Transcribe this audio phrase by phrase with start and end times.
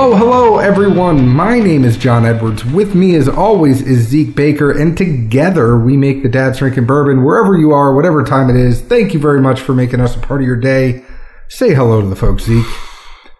[0.00, 1.26] Hello, hello, everyone.
[1.26, 2.64] My name is John Edwards.
[2.64, 7.24] With me, as always, is Zeke Baker, and together we make the Dad's Drinking Bourbon
[7.24, 8.80] wherever you are, whatever time it is.
[8.80, 11.04] Thank you very much for making us a part of your day.
[11.48, 12.64] Say hello to the folks, Zeke.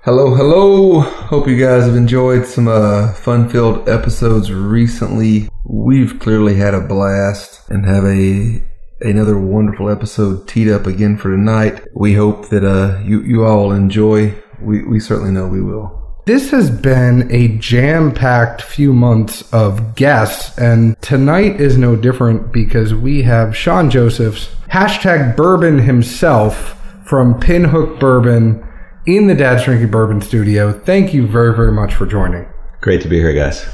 [0.03, 0.99] Hello, hello.
[0.99, 5.49] Hope you guys have enjoyed some uh, fun-filled episodes recently.
[5.65, 8.65] We've clearly had a blast and have a
[9.01, 11.85] another wonderful episode teed up again for tonight.
[11.95, 14.35] We hope that uh, you you all enjoy.
[14.61, 16.08] We we certainly know we will.
[16.29, 22.53] This has been a jam packed few months of guests, and tonight is no different
[22.53, 28.63] because we have Sean Josephs, hashtag bourbon himself from Pinhook Bourbon
[29.07, 30.71] in the Dad's Drinking Bourbon studio.
[30.71, 32.47] Thank you very, very much for joining.
[32.83, 33.67] Great to be here, guys.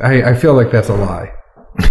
[0.00, 1.32] I, I feel like that's a lie.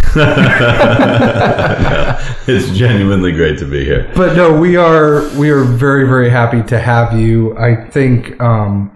[2.46, 4.10] it's genuinely great to be here.
[4.16, 7.54] But no, we are we are very, very happy to have you.
[7.58, 8.91] I think um,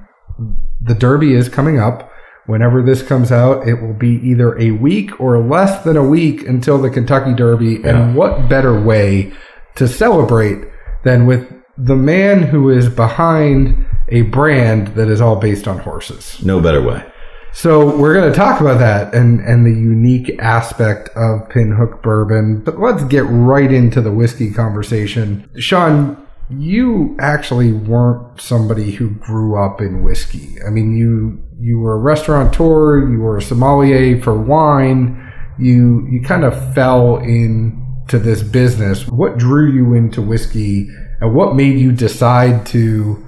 [0.80, 2.10] the Derby is coming up.
[2.46, 6.46] Whenever this comes out, it will be either a week or less than a week
[6.46, 7.80] until the Kentucky Derby.
[7.80, 7.88] Yeah.
[7.88, 9.32] And what better way
[9.74, 10.64] to celebrate
[11.04, 16.44] than with the man who is behind a brand that is all based on horses?
[16.44, 17.04] No better way.
[17.52, 22.60] So we're going to talk about that and, and the unique aspect of Pinhook Bourbon.
[22.60, 25.48] But let's get right into the whiskey conversation.
[25.56, 30.56] Sean, you actually weren't somebody who grew up in whiskey.
[30.66, 35.22] I mean, you you were a restaurateur, you were a sommelier for wine.
[35.58, 39.06] You you kind of fell into this business.
[39.08, 40.88] What drew you into whiskey,
[41.20, 43.22] and what made you decide to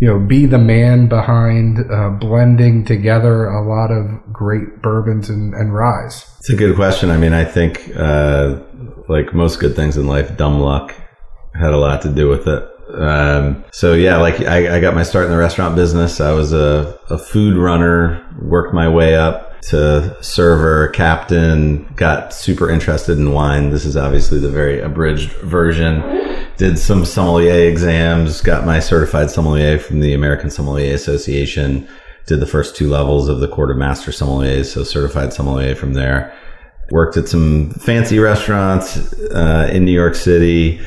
[0.00, 5.54] you know, be the man behind uh, blending together a lot of great bourbons and,
[5.54, 6.26] and ryes?
[6.40, 7.10] It's a good question.
[7.10, 8.58] I mean, I think, uh,
[9.08, 10.92] like most good things in life, dumb luck
[11.54, 12.68] had a lot to do with it.
[12.94, 16.20] Um, so yeah, like I, I got my start in the restaurant business.
[16.20, 22.70] I was a, a food runner, worked my way up to server, captain, got super
[22.70, 23.70] interested in wine.
[23.70, 26.02] This is obviously the very abridged version.
[26.56, 31.88] Did some sommelier exams, got my certified sommelier from the American Sommelier Association.
[32.26, 35.94] Did the first two levels of the Court of Master Sommeliers, so certified sommelier from
[35.94, 36.32] there.
[36.90, 40.80] Worked at some fancy restaurants uh, in New York City.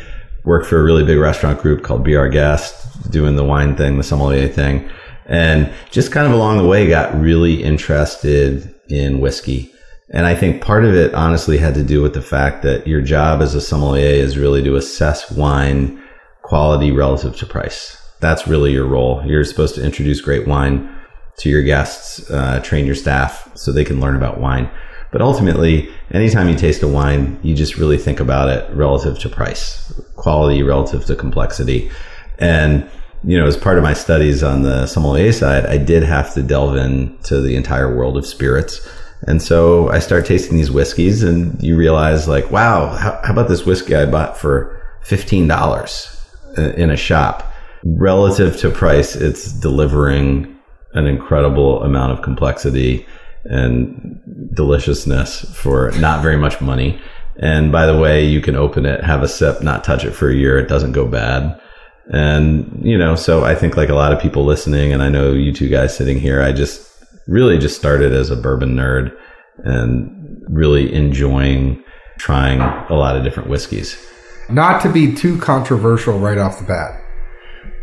[0.47, 2.29] Worked for a really big restaurant group called B.R.
[2.29, 4.89] Guest, doing the wine thing, the sommelier thing
[5.27, 9.71] and just kind of along the way got really interested in whiskey.
[10.09, 13.01] And I think part of it honestly had to do with the fact that your
[13.01, 16.01] job as a sommelier is really to assess wine
[16.43, 18.01] quality relative to price.
[18.21, 19.21] That's really your role.
[19.25, 20.95] You're supposed to introduce great wine
[21.39, 24.71] to your guests, uh, train your staff so they can learn about wine.
[25.11, 29.29] But ultimately, anytime you taste a wine, you just really think about it relative to
[29.29, 31.89] price, quality relative to complexity.
[32.39, 32.89] And
[33.23, 36.43] you know, as part of my studies on the sommelier side, I did have to
[36.43, 38.87] delve into the entire world of spirits.
[39.23, 43.49] And so I start tasting these whiskeys and you realize like, wow, how, how about
[43.49, 47.51] this whiskey I bought for $15 in a shop?
[47.83, 50.55] Relative to price, it's delivering
[50.93, 53.05] an incredible amount of complexity
[53.49, 56.99] and deliciousness for not very much money.
[57.39, 60.29] And by the way, you can open it, have a sip, not touch it for
[60.29, 60.57] a year.
[60.57, 61.59] It doesn't go bad.
[62.07, 65.33] And, you know, so I think like a lot of people listening, and I know
[65.33, 66.89] you two guys sitting here, I just
[67.27, 69.15] really just started as a bourbon nerd
[69.57, 71.83] and really enjoying
[72.17, 73.97] trying a lot of different whiskeys.
[74.49, 77.01] Not to be too controversial right off the bat,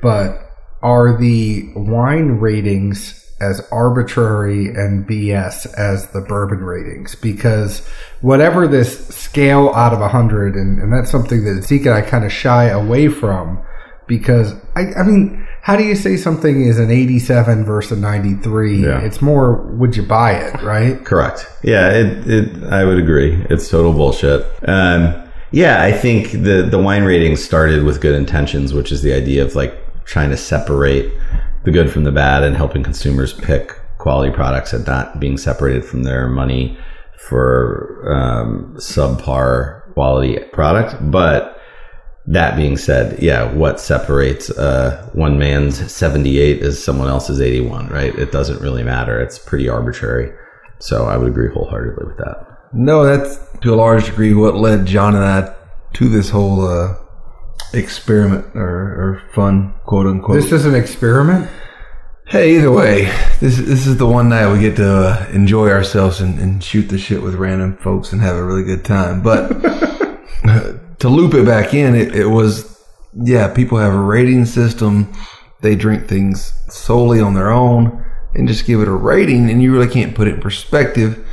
[0.02, 0.40] but
[0.82, 7.14] are the wine ratings as arbitrary and BS as the bourbon ratings?
[7.14, 7.86] Because
[8.20, 12.24] whatever this scale out of 100, and, and that's something that Zeke and I kind
[12.24, 13.64] of shy away from
[14.06, 18.82] because I, I mean, how do you say something is an 87 versus a 93?
[18.82, 19.00] Yeah.
[19.00, 21.02] It's more, would you buy it, right?
[21.04, 21.46] Correct.
[21.62, 23.44] Yeah, it, it I would agree.
[23.48, 24.46] It's total bullshit.
[24.68, 25.24] Um,
[25.54, 29.44] yeah, I think the the wine rating started with good intentions, which is the idea
[29.44, 29.72] of like
[30.04, 31.12] trying to separate
[31.64, 35.84] the good from the bad and helping consumers pick quality products and not being separated
[35.84, 36.78] from their money
[37.16, 41.10] for um, subpar quality product.
[41.10, 41.58] But
[42.26, 48.14] that being said, yeah, what separates uh, one man's 78 is someone else's 81, right?
[48.14, 49.20] It doesn't really matter.
[49.20, 50.32] It's pretty arbitrary.
[50.78, 52.58] So I would agree wholeheartedly with that.
[52.72, 55.54] No, that's to a large degree what led John and I
[55.94, 56.96] to this whole uh,
[57.72, 60.36] experiment or, or fun, quote unquote.
[60.40, 61.50] This is an experiment.
[62.26, 63.04] Hey, either way,
[63.40, 66.88] this this is the one night we get to uh, enjoy ourselves and, and shoot
[66.88, 69.22] the shit with random folks and have a really good time.
[69.22, 69.48] But
[71.00, 72.74] to loop it back in, it, it was
[73.22, 75.12] yeah, people have a rating system.
[75.60, 78.02] They drink things solely on their own.
[78.36, 81.24] and just give it a rating, and you really can't put it in perspective.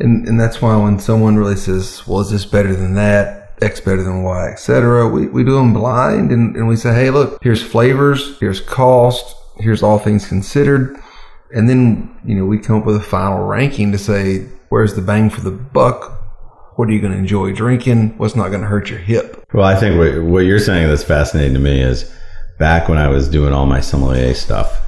[0.00, 3.37] And, and that's why when someone really says, well, is this better than that?
[3.62, 5.08] X better than Y, etc.
[5.08, 9.34] We, we do them blind and, and we say, hey, look, here's flavors, here's cost,
[9.58, 10.96] here's all things considered.
[11.54, 15.02] And then, you know, we come up with a final ranking to say, where's the
[15.02, 16.14] bang for the buck?
[16.76, 18.16] What are you going to enjoy drinking?
[18.18, 19.44] What's not going to hurt your hip?
[19.52, 22.12] Well, I think what, what you're saying that's fascinating to me is
[22.58, 24.80] back when I was doing all my sommelier stuff,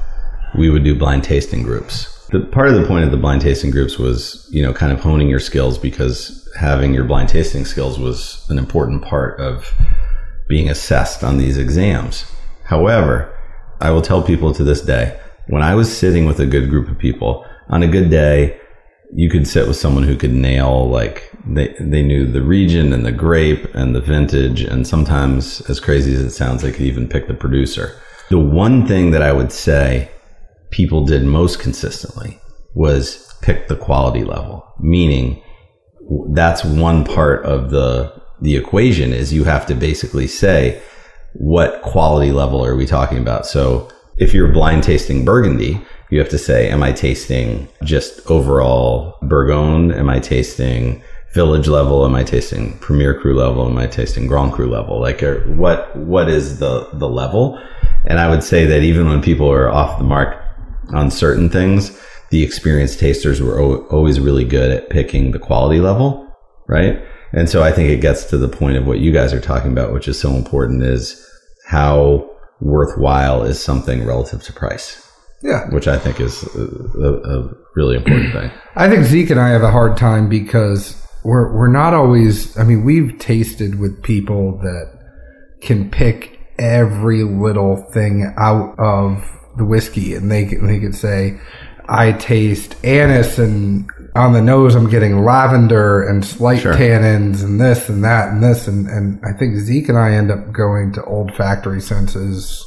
[0.57, 2.27] we would do blind tasting groups.
[2.29, 5.01] The part of the point of the blind tasting groups was, you know, kind of
[5.01, 9.73] honing your skills because having your blind tasting skills was an important part of
[10.49, 12.31] being assessed on these exams.
[12.65, 13.37] However,
[13.81, 16.89] I will tell people to this day, when I was sitting with a good group
[16.89, 18.61] of people on a good day,
[19.13, 23.05] you could sit with someone who could nail like they they knew the region and
[23.05, 27.09] the grape and the vintage and sometimes as crazy as it sounds they could even
[27.09, 27.97] pick the producer.
[28.29, 30.09] The one thing that I would say
[30.71, 32.39] people did most consistently
[32.75, 35.43] was pick the quality level, meaning
[36.31, 40.83] that's one part of the the equation is you have to basically say
[41.35, 43.47] what quality level are we talking about.
[43.47, 45.81] So if you're blind tasting Burgundy,
[46.11, 49.93] you have to say, am I tasting just overall Bourgogne?
[49.93, 51.03] Am I tasting
[51.33, 52.05] village level?
[52.05, 53.67] Am I tasting Premier Cru level?
[53.67, 55.01] Am I tasting Grand Cru level?
[55.01, 57.63] Like, er, what what is the the level?
[58.07, 60.43] And I would say that even when people are off the mark
[60.93, 61.97] on certain things,
[62.31, 66.27] the experienced tasters were o- always really good at picking the quality level,
[66.69, 67.03] right?
[67.33, 69.73] And so I think it gets to the point of what you guys are talking
[69.73, 71.25] about, which is so important, is
[71.67, 72.29] how
[72.61, 75.07] worthwhile is something relative to price
[75.43, 75.69] Yeah.
[75.71, 76.61] which I think is a,
[77.03, 78.51] a, a really important thing.
[78.77, 82.57] I think Zeke and I have a hard time because we're we're not always.
[82.59, 84.87] I mean, we've tasted with people that
[85.61, 89.23] can pick every little thing out of
[89.59, 91.39] the whiskey, and they they could say,
[91.91, 96.73] "I taste anise, and on the nose, I'm getting lavender and slight Sure.
[96.75, 100.31] tannins, and this and that and this." And and I think Zeke and I end
[100.31, 102.65] up going to olfactory senses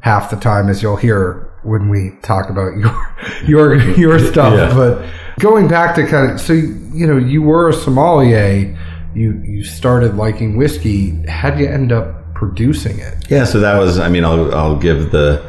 [0.00, 2.94] half the time, as you'll hear when we talk about your
[3.46, 4.54] your your stuff.
[4.54, 4.74] Yeah.
[4.74, 5.04] But
[5.40, 8.76] going back to kind of so you know you were a sommelier,
[9.14, 11.20] you you started liking whiskey.
[11.28, 13.14] How would you end up producing it?
[13.28, 13.98] Yeah, so that was.
[13.98, 15.42] I mean, I'll I'll give the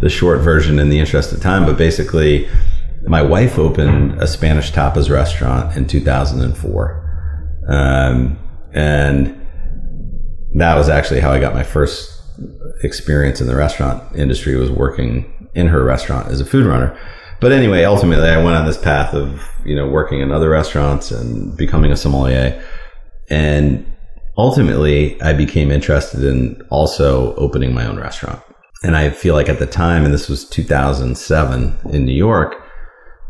[0.00, 2.48] the short version in the interest of time, but basically,
[3.06, 8.38] my wife opened a Spanish tapas restaurant in 2004, um,
[8.72, 9.36] and
[10.54, 12.22] that was actually how I got my first
[12.82, 14.56] experience in the restaurant industry.
[14.56, 16.98] Was working in her restaurant as a food runner.
[17.40, 21.10] But anyway, ultimately, I went on this path of you know working in other restaurants
[21.10, 22.62] and becoming a sommelier,
[23.28, 23.90] and
[24.36, 28.42] ultimately, I became interested in also opening my own restaurant.
[28.82, 32.56] And I feel like at the time, and this was 2007 in New York,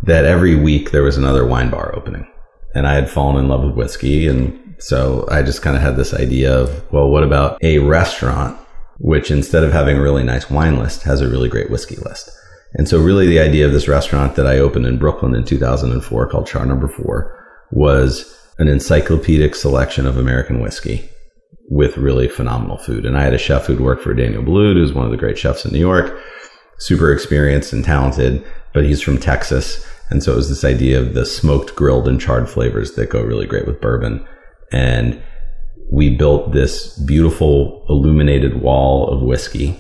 [0.03, 2.27] that every week there was another wine bar opening.
[2.75, 4.29] And I had fallen in love with whiskey.
[4.29, 8.59] And so I just kind of had this idea of, well, what about a restaurant
[8.99, 12.31] which instead of having a really nice wine list has a really great whiskey list?
[12.75, 16.29] And so really the idea of this restaurant that I opened in Brooklyn in 2004
[16.29, 17.37] called Char Number Four
[17.73, 21.11] was an encyclopedic selection of American whiskey
[21.71, 23.07] with really phenomenal food.
[23.07, 25.39] And I had a chef who'd worked for Daniel Boulud, who's one of the great
[25.39, 26.19] chefs in New York,
[26.79, 29.87] super experienced and talented, but he's from Texas.
[30.11, 33.23] And so it was this idea of the smoked, grilled, and charred flavors that go
[33.23, 34.27] really great with bourbon.
[34.73, 35.23] And
[35.93, 39.77] we built this beautiful illuminated wall of whiskey.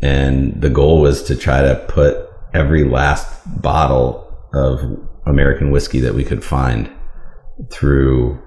[0.00, 4.80] And the goal was to try to put every last bottle of
[5.26, 6.88] American whiskey that we could find
[7.72, 8.40] through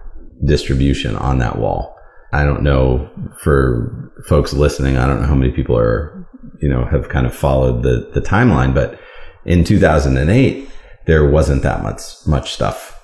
[0.46, 1.98] distribution on that wall.
[2.34, 3.10] I don't know
[3.40, 6.28] for folks listening, I don't know how many people are,
[6.62, 9.00] you know, have kind of followed the, the timeline, but
[9.46, 10.70] in 2008,
[11.08, 13.00] there wasn't that much, much stuff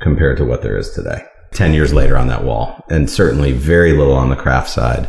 [0.00, 1.24] compared to what there is today.
[1.52, 5.08] 10 years later on that wall, and certainly very little on the craft side.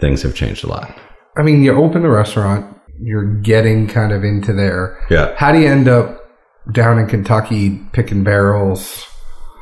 [0.00, 0.96] Things have changed a lot.
[1.36, 4.98] I mean, you open the restaurant, you're getting kind of into there.
[5.10, 5.34] Yeah.
[5.36, 6.28] How do you end up
[6.72, 9.06] down in Kentucky picking barrels?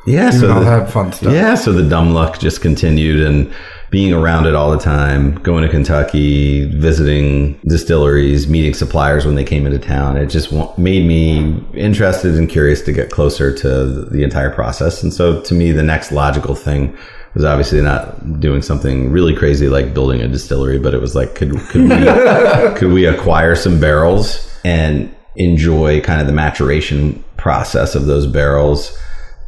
[0.05, 0.29] Yeah.
[0.31, 1.33] So all the- that fun stuff.
[1.33, 3.51] Yeah, so the dumb luck just continued and
[3.91, 9.43] being around it all the time, going to Kentucky, visiting distilleries, meeting suppliers when they
[9.43, 10.17] came into town.
[10.17, 15.01] It just made me interested and curious to get closer to the entire process.
[15.03, 16.97] And so to me, the next logical thing
[17.35, 21.35] was obviously not doing something really crazy like building a distillery, but it was like,
[21.35, 21.89] could, could we,
[22.77, 28.97] could we acquire some barrels and enjoy kind of the maturation process of those barrels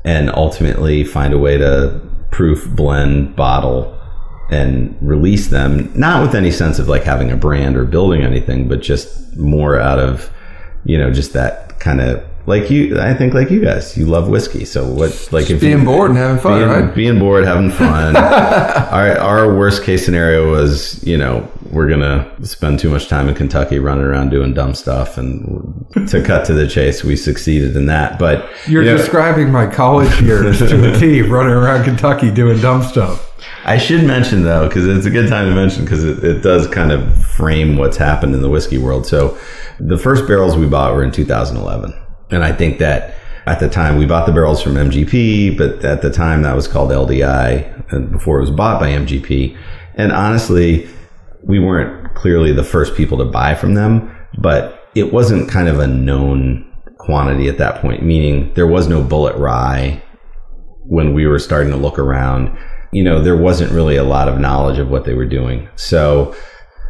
[0.07, 1.99] and ultimately find a way to
[2.31, 3.93] proof, blend, bottle,
[4.49, 8.67] and release them, not with any sense of like having a brand or building anything,
[8.67, 10.31] but just more out of
[10.87, 12.99] you know, just that kind of like you.
[12.99, 14.65] I think like you guys, you love whiskey.
[14.65, 16.95] So what, like if being you, bored and having fun, being, right?
[16.95, 18.15] being bored, having fun.
[18.15, 23.35] our our worst case scenario was, you know, we're gonna spend too much time in
[23.35, 27.85] Kentucky running around doing dumb stuff, and to cut to the chase, we succeeded in
[27.87, 28.17] that.
[28.17, 32.59] But You're you know, describing my college years to a T, running around Kentucky doing
[32.61, 33.25] dumb stuff.
[33.65, 36.67] I should mention though, because it's a good time to mention because it, it does
[36.67, 39.05] kind of frame what's happened in the whiskey world.
[39.05, 39.37] So,
[39.79, 41.93] the first barrels we bought were in 2011,
[42.29, 43.15] and I think that
[43.45, 46.67] at the time we bought the barrels from MGP, but at the time that was
[46.67, 49.57] called LDI, and before it was bought by MGP.
[49.95, 50.87] And honestly,
[51.43, 55.79] we weren't clearly the first people to buy from them, but it wasn't kind of
[55.79, 56.65] a known
[56.97, 58.03] quantity at that point.
[58.03, 60.03] Meaning there was no Bulleit rye
[60.85, 62.57] when we were starting to look around,
[62.91, 65.69] you know, there wasn't really a lot of knowledge of what they were doing.
[65.75, 66.35] So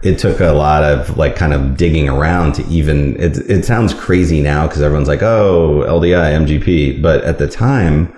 [0.03, 3.93] it took a lot of like kind of digging around to even, it, it sounds
[3.93, 7.01] crazy now because everyone's like, oh, LDI, MGP.
[7.01, 8.13] But at the time,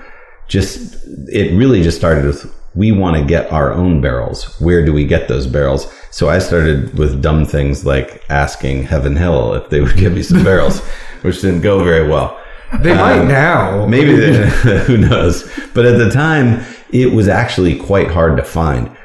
[0.47, 4.59] just, it really just started with, we want to get our own barrels.
[4.59, 5.91] Where do we get those barrels?
[6.11, 10.23] So I started with dumb things like asking Heaven Hill if they would give me
[10.23, 10.79] some barrels,
[11.21, 12.39] which didn't go very well.
[12.81, 13.85] They might um, now.
[13.87, 14.47] Maybe they,
[14.85, 15.49] who knows?
[15.73, 18.95] But at the time, it was actually quite hard to find.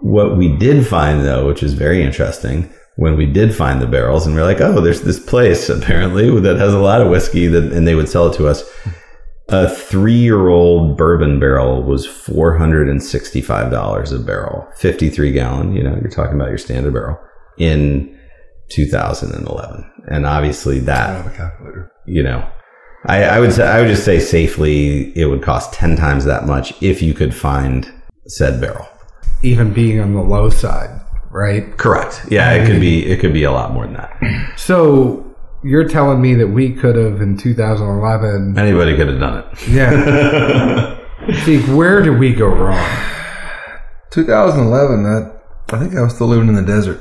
[0.00, 4.26] What we did find, though, which is very interesting, when we did find the barrels,
[4.26, 7.46] and we are like, "Oh, there's this place apparently that has a lot of whiskey,"
[7.46, 8.62] that, and they would sell it to us.
[9.48, 15.74] A three-year-old bourbon barrel was four hundred and sixty-five dollars a barrel, fifty-three gallon.
[15.74, 17.18] You know, you're talking about your standard barrel
[17.58, 18.16] in
[18.70, 21.90] 2011, and obviously that a calculator.
[22.06, 22.48] you know,
[23.06, 26.46] I, I would say I would just say safely it would cost ten times that
[26.46, 27.92] much if you could find
[28.26, 28.86] said barrel.
[29.42, 31.76] Even being on the low side, right?
[31.76, 32.26] Correct.
[32.30, 34.52] Yeah, it could be it could be a lot more than that.
[34.56, 35.26] So
[35.62, 39.68] you're telling me that we could have in 2011, Anybody could have done it.
[39.68, 40.96] yeah.
[41.44, 42.88] See, where did we go wrong?
[44.10, 45.04] 2011.
[45.06, 45.30] I,
[45.74, 47.00] I think I was still living in the desert,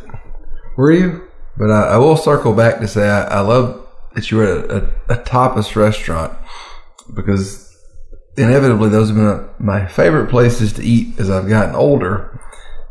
[0.78, 1.24] Were you?
[1.58, 4.70] but I, I will circle back to say I, I love that you were at
[4.70, 4.76] a,
[5.10, 6.34] a, a tapas restaurant
[7.16, 7.69] because
[8.38, 12.40] inevitably those have been my favorite places to eat as I've gotten older.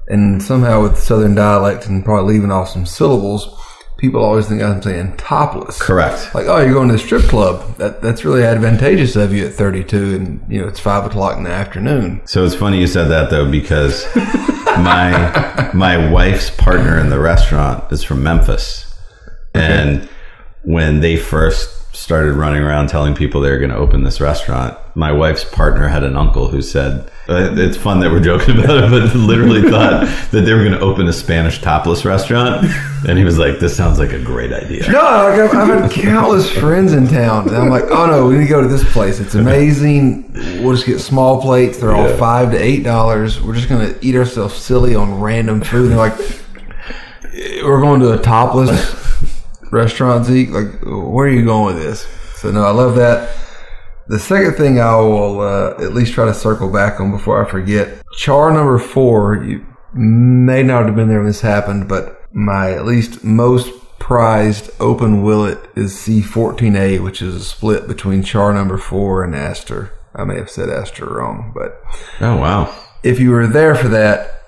[0.08, 3.54] And somehow with Southern dialect and probably leaving off some syllables,
[3.98, 5.80] people always think I'm saying topless.
[5.80, 6.34] Correct.
[6.34, 7.76] Like, oh, you're going to the strip club.
[7.76, 11.44] That that's really advantageous of you at 32, and you know it's five o'clock in
[11.44, 12.22] the afternoon.
[12.24, 17.92] So it's funny you said that though because my my wife's partner in the restaurant
[17.92, 18.94] is from Memphis,
[19.52, 20.08] and
[20.62, 24.78] when they first started running around telling people they were going to open this restaurant,
[24.94, 28.84] my wife's partner had an uncle who said, uh, "It's fun that we're joking about
[28.84, 32.66] it, but literally thought that they were going to open a Spanish topless restaurant,"
[33.08, 35.90] and he was like, "This sounds like a great idea." No, like I've, I've had
[35.90, 38.90] countless friends in town, and I'm like, oh no, we need to go to this
[38.92, 39.18] place.
[39.20, 40.30] It's amazing.
[40.62, 41.78] We'll just get small plates.
[41.78, 42.16] They're all Yeah.
[42.16, 43.40] five to eight dollars.
[43.42, 45.90] We're just gonna eat ourselves silly on random food.
[45.90, 46.18] And they're like,
[47.62, 48.70] we're going to a topless
[49.72, 50.50] restaurant, Zeke.
[50.50, 52.06] Like, where are you going with this?
[52.36, 53.36] So no, I love that.
[54.08, 57.50] The second thing I will uh, at least try to circle back on before I
[57.50, 59.44] forget, char number four.
[59.44, 64.70] You may not have been there when this happened, but my at least most prized
[64.80, 69.92] open Willett is C14A, which is a split between char number four and Astor.
[70.14, 71.82] I may have said Astor wrong, but
[72.20, 72.74] Oh wow!
[73.02, 74.42] if you were there for that,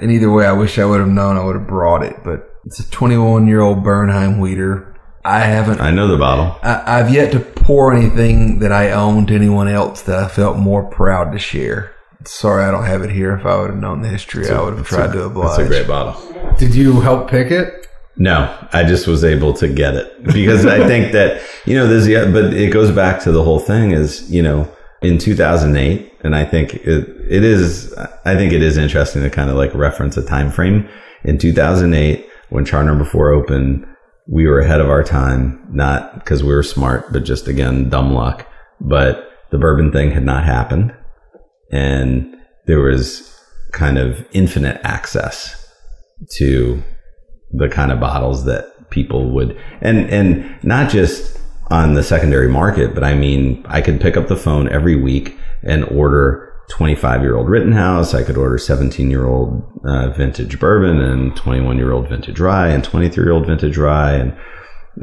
[0.00, 1.36] and either way, I wish I would have known.
[1.36, 4.86] I would have brought it, but it's a 21 year old Bernheim Wheater.
[5.24, 5.80] I haven't.
[5.80, 6.58] I know the bottle.
[6.62, 10.56] I, I've yet to pour anything that I own to anyone else that I felt
[10.56, 11.94] more proud to share.
[12.24, 13.34] Sorry, I don't have it here.
[13.34, 15.60] If I would have known the history, I would have tried to oblige.
[15.60, 16.54] It's a great bottle.
[16.58, 17.86] Did you help pick it?
[18.16, 22.04] No, I just was able to get it because I think that you know there's
[22.04, 26.36] the but it goes back to the whole thing is you know in 2008 and
[26.36, 30.18] I think it, it is I think it is interesting to kind of like reference
[30.18, 30.88] a time frame
[31.24, 33.86] in 2008 when char number 4 opened
[34.28, 38.12] we were ahead of our time not because we were smart but just again dumb
[38.12, 38.46] luck.
[38.80, 40.94] But the bourbon thing had not happened
[41.72, 43.36] and there was
[43.72, 45.68] kind of infinite access
[46.36, 46.82] to
[47.52, 51.38] the kind of bottles that people would and and not just
[51.70, 55.38] on the secondary market but i mean i could pick up the phone every week
[55.62, 61.00] and order 25 year old rittenhouse i could order 17 year old uh, vintage bourbon
[61.00, 64.36] and 21 year old vintage rye and 23 year old vintage rye and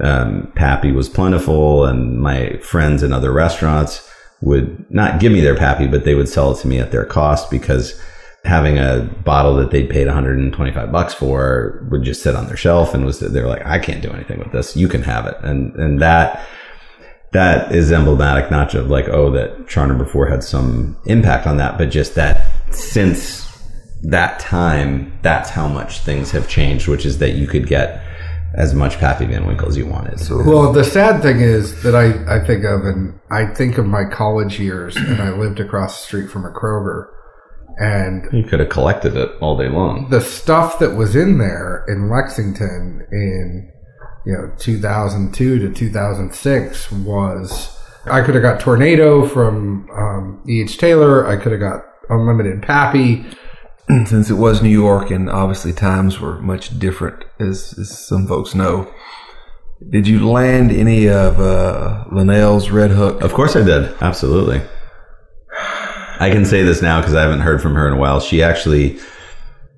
[0.02, 4.10] um, pappy was plentiful and my friends in other restaurants
[4.42, 7.06] would not give me their pappy but they would sell it to me at their
[7.06, 8.00] cost because
[8.48, 12.94] having a bottle that they'd paid 125 bucks for would just sit on their shelf
[12.94, 14.76] and was they're like I can't do anything with this.
[14.76, 15.38] You can have it.
[15.44, 16.42] And and that
[17.34, 21.58] that is emblematic not just like oh that Char number 4 had some impact on
[21.58, 23.46] that but just that since
[24.04, 28.02] that time that's how much things have changed which is that you could get
[28.54, 31.96] as much Pappy Van Winkle as you wanted so Well, the sad thing is that
[31.96, 36.00] I, I think of, and I think of my college years, and I lived across
[36.02, 37.08] the street from a Kroger.
[37.80, 41.86] And you could have collected it all day long the stuff that was in there
[41.88, 43.72] in Lexington in
[44.28, 50.78] you know 2002 to 2006 was I could have got Tornado from um, E.H.
[50.78, 51.26] Taylor.
[51.26, 53.26] I could have got Unlimited Pappy.
[54.06, 58.54] Since it was New York and obviously times were much different, as, as some folks
[58.54, 58.94] know,
[59.90, 63.22] did you land any of uh, LeNell's Red Hook?
[63.22, 63.94] Of course I did.
[64.02, 64.62] Absolutely.
[66.20, 68.20] I can say this now because I haven't heard from her in a while.
[68.20, 69.00] She actually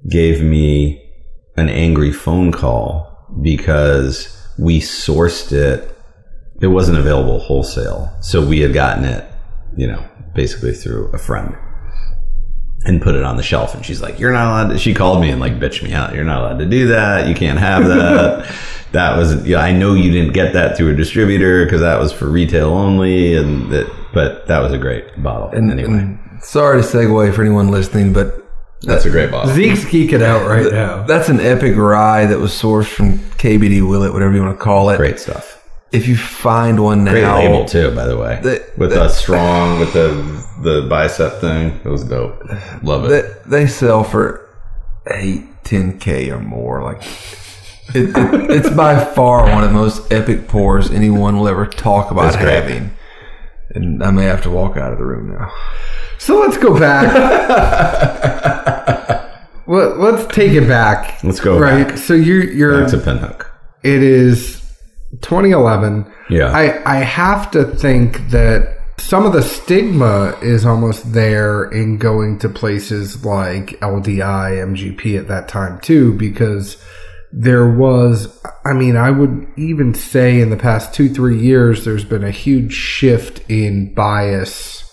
[0.09, 1.03] gave me
[1.55, 5.95] an angry phone call because we sourced it.
[6.61, 8.13] It wasn't available wholesale.
[8.21, 9.25] So we had gotten it,
[9.77, 10.03] you know,
[10.35, 11.55] basically through a friend
[12.83, 13.73] and put it on the shelf.
[13.73, 14.77] And she's like, You're not allowed to.
[14.77, 16.13] She called me and like bitched me out.
[16.13, 17.27] You're not allowed to do that.
[17.27, 18.53] You can't have that.
[18.91, 22.11] that was, yeah, I know you didn't get that through a distributor because that was
[22.11, 23.35] for retail only.
[23.35, 25.49] And that, but that was a great bottle.
[25.49, 28.38] And, anyway, and sorry to segue for anyone listening, but
[28.81, 29.53] that's a great bottle.
[29.53, 31.03] Zeke's geeking out right now.
[31.03, 34.89] that's an epic rye that was sourced from KBD Willett, whatever you want to call
[34.89, 34.97] it.
[34.97, 35.55] Great stuff.
[35.91, 38.39] If you find one now, Great label too, by the way.
[38.43, 40.13] The- with the, strong, with the
[40.61, 42.41] the bicep thing, it was dope.
[42.83, 43.09] Love it.
[43.45, 44.47] they, they sell for
[45.07, 46.83] eight, ten k or more.
[46.83, 47.01] Like
[47.95, 52.11] it, it, it's by far one of the most epic pours anyone will ever talk
[52.11, 52.77] about having.
[52.89, 52.98] great.
[53.75, 55.53] And I may have to walk out of the room now.
[56.17, 57.09] So let's go back.
[59.67, 61.23] Let, let's take it back.
[61.23, 61.87] Let's go Right.
[61.87, 61.97] back.
[61.99, 63.45] So you're you're Back to Pinhook.
[63.83, 64.59] it is
[65.21, 66.11] 2011.
[66.29, 66.51] Yeah.
[66.51, 72.39] I I have to think that some of the stigma is almost there in going
[72.39, 76.77] to places like LDI, MGP at that time too, because
[77.31, 82.05] there was, I mean, I would even say in the past two, three years, there's
[82.05, 84.83] been a huge shift in bias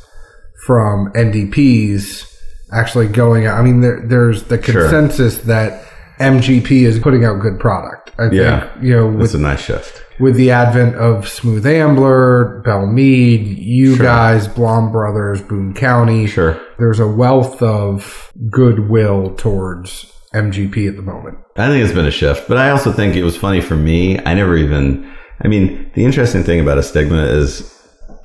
[0.67, 2.33] from NDPs
[2.73, 3.59] actually going out.
[3.59, 4.83] I mean, there, there's the Sure.
[4.83, 5.83] consensus that
[6.19, 8.11] MGP is putting out good product.
[8.19, 8.61] I Yeah.
[8.61, 10.03] think, you know, with It's a nice shift.
[10.19, 16.27] with the advent of Smooth Ambler, Belle Meade, you guys, Blaum Brothers, Boone County.
[16.27, 16.57] Sure.
[16.79, 21.39] There's a wealth of goodwill towards MGP at the moment.
[21.57, 24.19] I think it's been a shift, but I also think it was funny for me.
[24.19, 25.11] I never even,
[25.43, 27.73] I mean, the interesting thing about a stigma is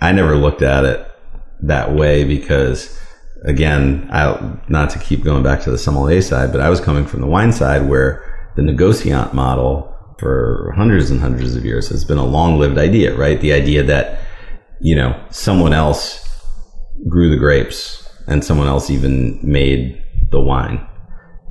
[0.01, 1.07] I never looked at it
[1.61, 2.99] that way because,
[3.45, 7.05] again, I, not to keep going back to the sommelier side, but I was coming
[7.05, 9.87] from the wine side where the negociant model
[10.19, 13.39] for hundreds and hundreds of years has been a long lived idea, right?
[13.39, 14.19] The idea that,
[14.81, 16.27] you know, someone else
[17.07, 20.85] grew the grapes and someone else even made the wine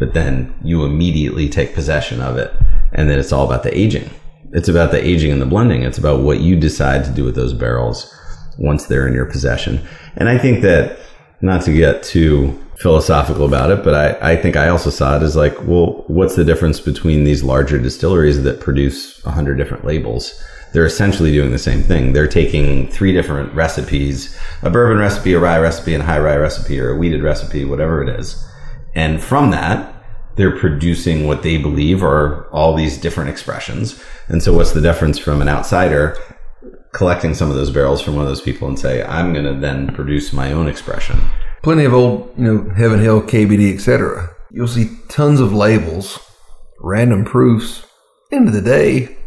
[0.01, 2.53] but then you immediately take possession of it
[2.93, 4.11] and then it's all about the aging
[4.53, 7.37] it's about the aging and the blending it's about what you decide to do with
[7.37, 8.13] those barrels
[8.59, 9.81] once they're in your possession
[10.17, 10.99] and i think that
[11.41, 15.23] not to get too philosophical about it but i, I think i also saw it
[15.23, 20.43] as like well what's the difference between these larger distilleries that produce 100 different labels
[20.73, 22.13] they're essentially doing the same thing.
[22.13, 26.37] They're taking three different recipes, a bourbon recipe, a rye recipe, and a high rye
[26.37, 28.45] recipe, or a wheated recipe, whatever it is.
[28.95, 29.95] And from that,
[30.37, 34.03] they're producing what they believe are all these different expressions.
[34.29, 36.17] And so, what's the difference from an outsider
[36.93, 39.55] collecting some of those barrels from one of those people and say, I'm going to
[39.55, 41.21] then produce my own expression?
[41.63, 44.31] Plenty of old, you know, Heaven Hill, KBD, etc.
[44.51, 46.19] You'll see tons of labels,
[46.79, 47.85] random proofs.
[48.33, 49.19] End of the day,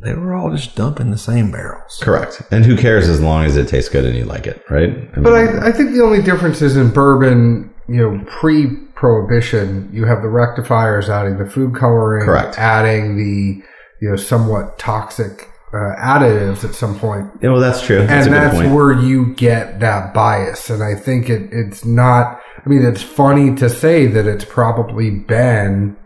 [0.00, 1.98] they were all just dumping the same barrels.
[2.00, 2.42] Correct.
[2.50, 4.90] And who cares as long as it tastes good and you like it, right?
[5.14, 8.66] I But I, I think the only difference is in bourbon, you know, pre
[8.98, 12.58] prohibition, you have the rectifiers adding the food coloring, Correct.
[12.58, 13.62] adding the,
[14.02, 17.30] you know, somewhat toxic uh, additives at some point.
[17.40, 18.04] yeah, well, that's true.
[18.04, 18.74] That's and that's point.
[18.74, 20.68] where you get that bias.
[20.68, 25.10] And I think it, it's not, I mean, it's funny to say that it's probably
[25.10, 25.96] been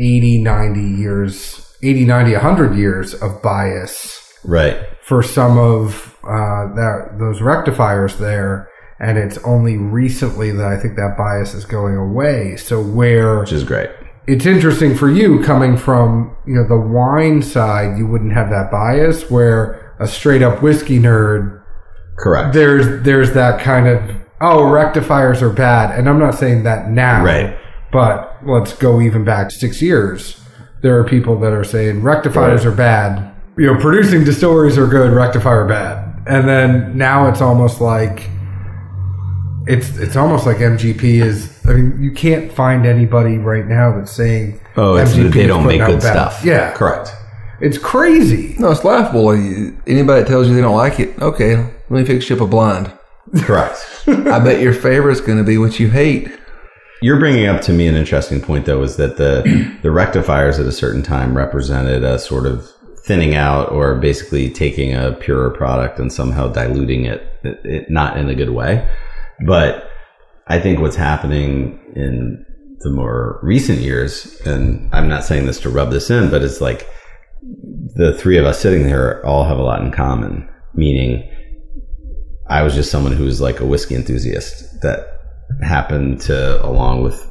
[0.00, 4.78] 80, 90 years, 80, 90, 100 years of bias right.
[5.04, 8.68] for some of uh, that those rectifiers there.
[9.02, 12.56] And it's only recently that I think that bias is going away.
[12.56, 13.90] So where Which is great.
[14.28, 18.70] it's interesting for you coming from you know the wine side, you wouldn't have that
[18.70, 19.28] bias.
[19.30, 21.60] Where a straight up whiskey nerd,
[22.18, 22.54] Correct.
[22.54, 23.98] there's there's that kind of
[24.40, 25.96] oh, rectifiers are bad.
[25.98, 27.24] And I'm not saying that now.
[27.24, 27.56] Right.
[27.92, 30.40] But let's go even back six years.
[30.82, 32.72] There are people that are saying rectifiers Right.
[32.72, 33.32] are bad.
[33.58, 36.22] You know, producing distilleries are good, rectifier bad.
[36.26, 38.28] And then now it's almost like
[39.66, 41.50] it's it's almost like MGP is.
[41.66, 45.46] I mean, you can't find anybody right now that's saying Oh, it's, MGP they is
[45.48, 46.44] don't make good bad- stuff.
[46.44, 47.12] Yeah, correct.
[47.60, 48.54] it's crazy.
[48.58, 49.30] No, it's laughable.
[49.30, 52.46] Anybody that tells you they don't like it, okay, let me fix you up a
[52.46, 52.92] blind.
[53.42, 53.78] Correct.
[54.06, 56.28] I bet your favorite's going to be what you hate.
[57.00, 60.66] You're bringing up to me an interesting point, though, is that the the rectifiers at
[60.66, 62.68] a certain time represented a sort of
[63.04, 68.16] thinning out, or basically taking a purer product and somehow diluting it, it, it not
[68.16, 68.88] in a good way.
[69.46, 69.88] But
[70.46, 72.44] I think what's happening in
[72.80, 76.60] the more recent years, and I'm not saying this to rub this in, but it's
[76.60, 76.88] like
[77.94, 80.48] the three of us sitting there all have a lot in common.
[80.74, 81.28] Meaning,
[82.48, 85.18] I was just someone who was like a whiskey enthusiast that
[85.62, 87.28] happened to, along with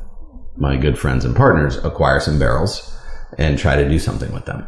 [0.58, 2.96] my good friends and partners, acquire some barrels
[3.38, 4.68] and try to do something with them.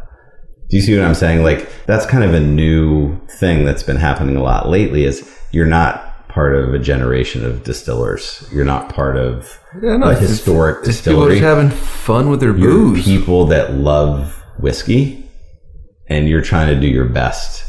[0.70, 1.42] Do you see what I'm saying?
[1.42, 5.04] Like that's kind of a new thing that's been happening a lot lately.
[5.04, 6.03] Is you're not
[6.34, 8.46] part of a generation of distillers.
[8.52, 11.34] You're not part of Yeah, no, a historic It's people distillery.
[11.38, 13.04] just having fun with their You're booze.
[13.04, 15.24] people that love whiskey,
[16.08, 17.64] and you're trying to do your best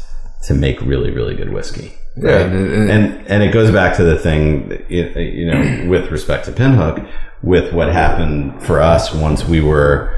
[0.48, 1.92] to make really, really good whiskey.
[2.16, 2.46] Yeah, right?
[2.46, 6.52] and- and- and and it goes back to the thing, you know, with respect to
[6.52, 7.06] Pinhook,
[7.42, 10.10] with what happened for us once we were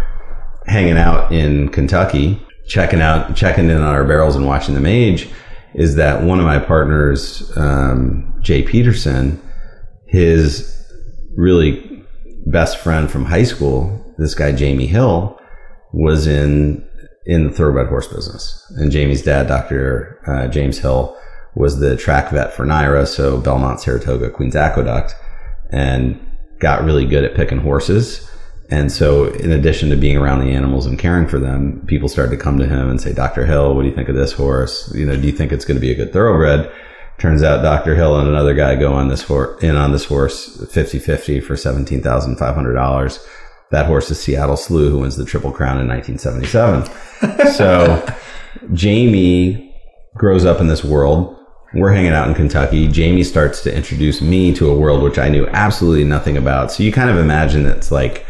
[0.66, 5.28] hanging out in Kentucky, checking out, checking in on our barrels and watching them age,
[5.74, 9.40] is that one of my partners, um, Jay Peterson,
[10.06, 10.74] his
[11.36, 12.04] really
[12.46, 15.38] best friend from high school, this guy Jamie Hill,
[15.92, 16.86] was in
[17.26, 21.14] in the thoroughbred horse business, and Jamie's dad, Doctor uh, James Hill,
[21.54, 25.14] was the track vet for NYRA, so Belmont, Saratoga, Queens Aqueduct,
[25.70, 26.18] and
[26.58, 28.28] got really good at picking horses.
[28.70, 32.36] And so, in addition to being around the animals and caring for them, people started
[32.36, 33.46] to come to him and say, Dr.
[33.46, 34.92] Hill, what do you think of this horse?
[34.94, 36.70] You know, do you think it's going to be a good thoroughbred?
[37.16, 37.96] Turns out Dr.
[37.96, 43.26] Hill and another guy go on this horse, in on this horse 50-50 for $17,500.
[43.70, 47.52] That horse is Seattle Slew, who wins the Triple Crown in 1977.
[47.54, 48.06] so
[48.74, 49.74] Jamie
[50.14, 51.36] grows up in this world.
[51.74, 52.86] We're hanging out in Kentucky.
[52.86, 56.70] Jamie starts to introduce me to a world which I knew absolutely nothing about.
[56.70, 58.24] So you kind of imagine it's like,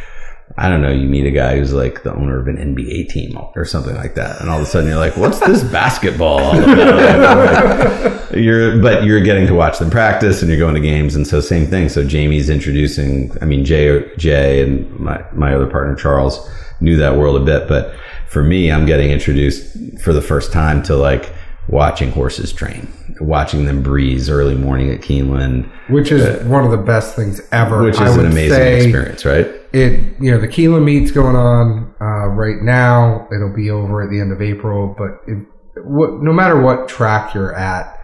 [0.56, 3.38] I don't know, you meet a guy who's like the owner of an NBA team
[3.54, 4.40] or something like that.
[4.40, 8.30] And all of a sudden you're like, what's this basketball all about?
[8.36, 11.14] you're, but you're getting to watch them practice and you're going to games.
[11.14, 11.88] And so same thing.
[11.88, 16.48] So Jamie's introducing, I mean, Jay, Jay and my, my other partner, Charles,
[16.80, 17.68] knew that world a bit.
[17.68, 17.94] But
[18.26, 21.32] for me, I'm getting introduced for the first time to like
[21.68, 22.88] watching horses train,
[23.20, 27.82] watching them breeze early morning at Keeneland, which is one of the best things ever.
[27.84, 29.46] which is an amazing experience, right?
[29.72, 33.28] It you know the Keeneland meet's going on uh, right now.
[33.32, 35.46] It'll be over at the end of April, but it,
[35.84, 37.98] what, no matter what track you're at,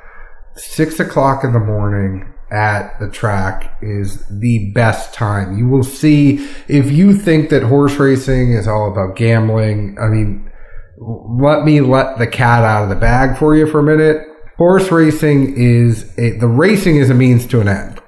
[0.56, 5.58] six o'clock in the morning at the track is the best time.
[5.58, 9.96] You will see if you think that horse racing is all about gambling.
[10.00, 10.50] I mean,
[10.98, 14.26] let me let the cat out of the bag for you for a minute.
[14.56, 18.00] Horse racing is a, the racing is a means to an end.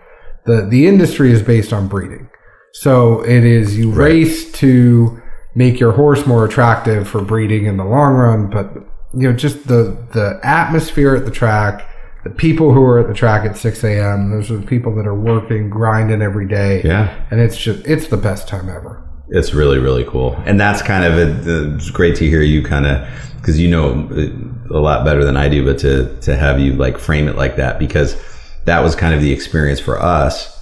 [0.44, 2.28] The the industry is based on breeding.
[2.72, 5.20] So it is you race to
[5.54, 8.74] make your horse more attractive for breeding in the long run, but
[9.14, 11.88] you know just the the atmosphere at the track,
[12.22, 14.30] the people who are at the track at six a.m.
[14.30, 16.82] Those are the people that are working, grinding every day.
[16.84, 17.26] Yeah.
[17.30, 19.05] and it's just it's the best time ever.
[19.28, 20.34] It's really, really cool.
[20.46, 24.08] And that's kind of, a, it's great to hear you kind of, because you know
[24.12, 27.36] uh, a lot better than I do, but to, to have you like frame it
[27.36, 28.16] like that, because
[28.64, 30.52] that was kind of the experience for us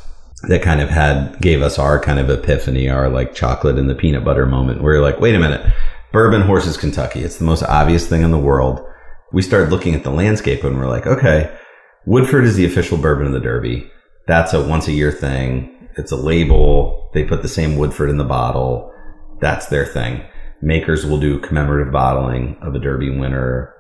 [0.49, 3.95] that kind of had, gave us our kind of epiphany, our like chocolate and the
[3.95, 5.73] peanut butter moment where you're like, wait a minute,
[6.13, 7.21] bourbon horses Kentucky.
[7.21, 8.85] It's the most obvious thing in the world.
[9.33, 11.57] We started looking at the landscape and we're like, okay,
[12.07, 13.91] Woodford is the official bourbon of the Derby.
[14.27, 15.89] That's a once a year thing.
[15.97, 17.04] It's a label.
[17.15, 18.93] They put the same Woodford in the bottle.
[19.41, 20.23] That's their thing.
[20.61, 23.75] Makers will do commemorative bottling of a Derby winner,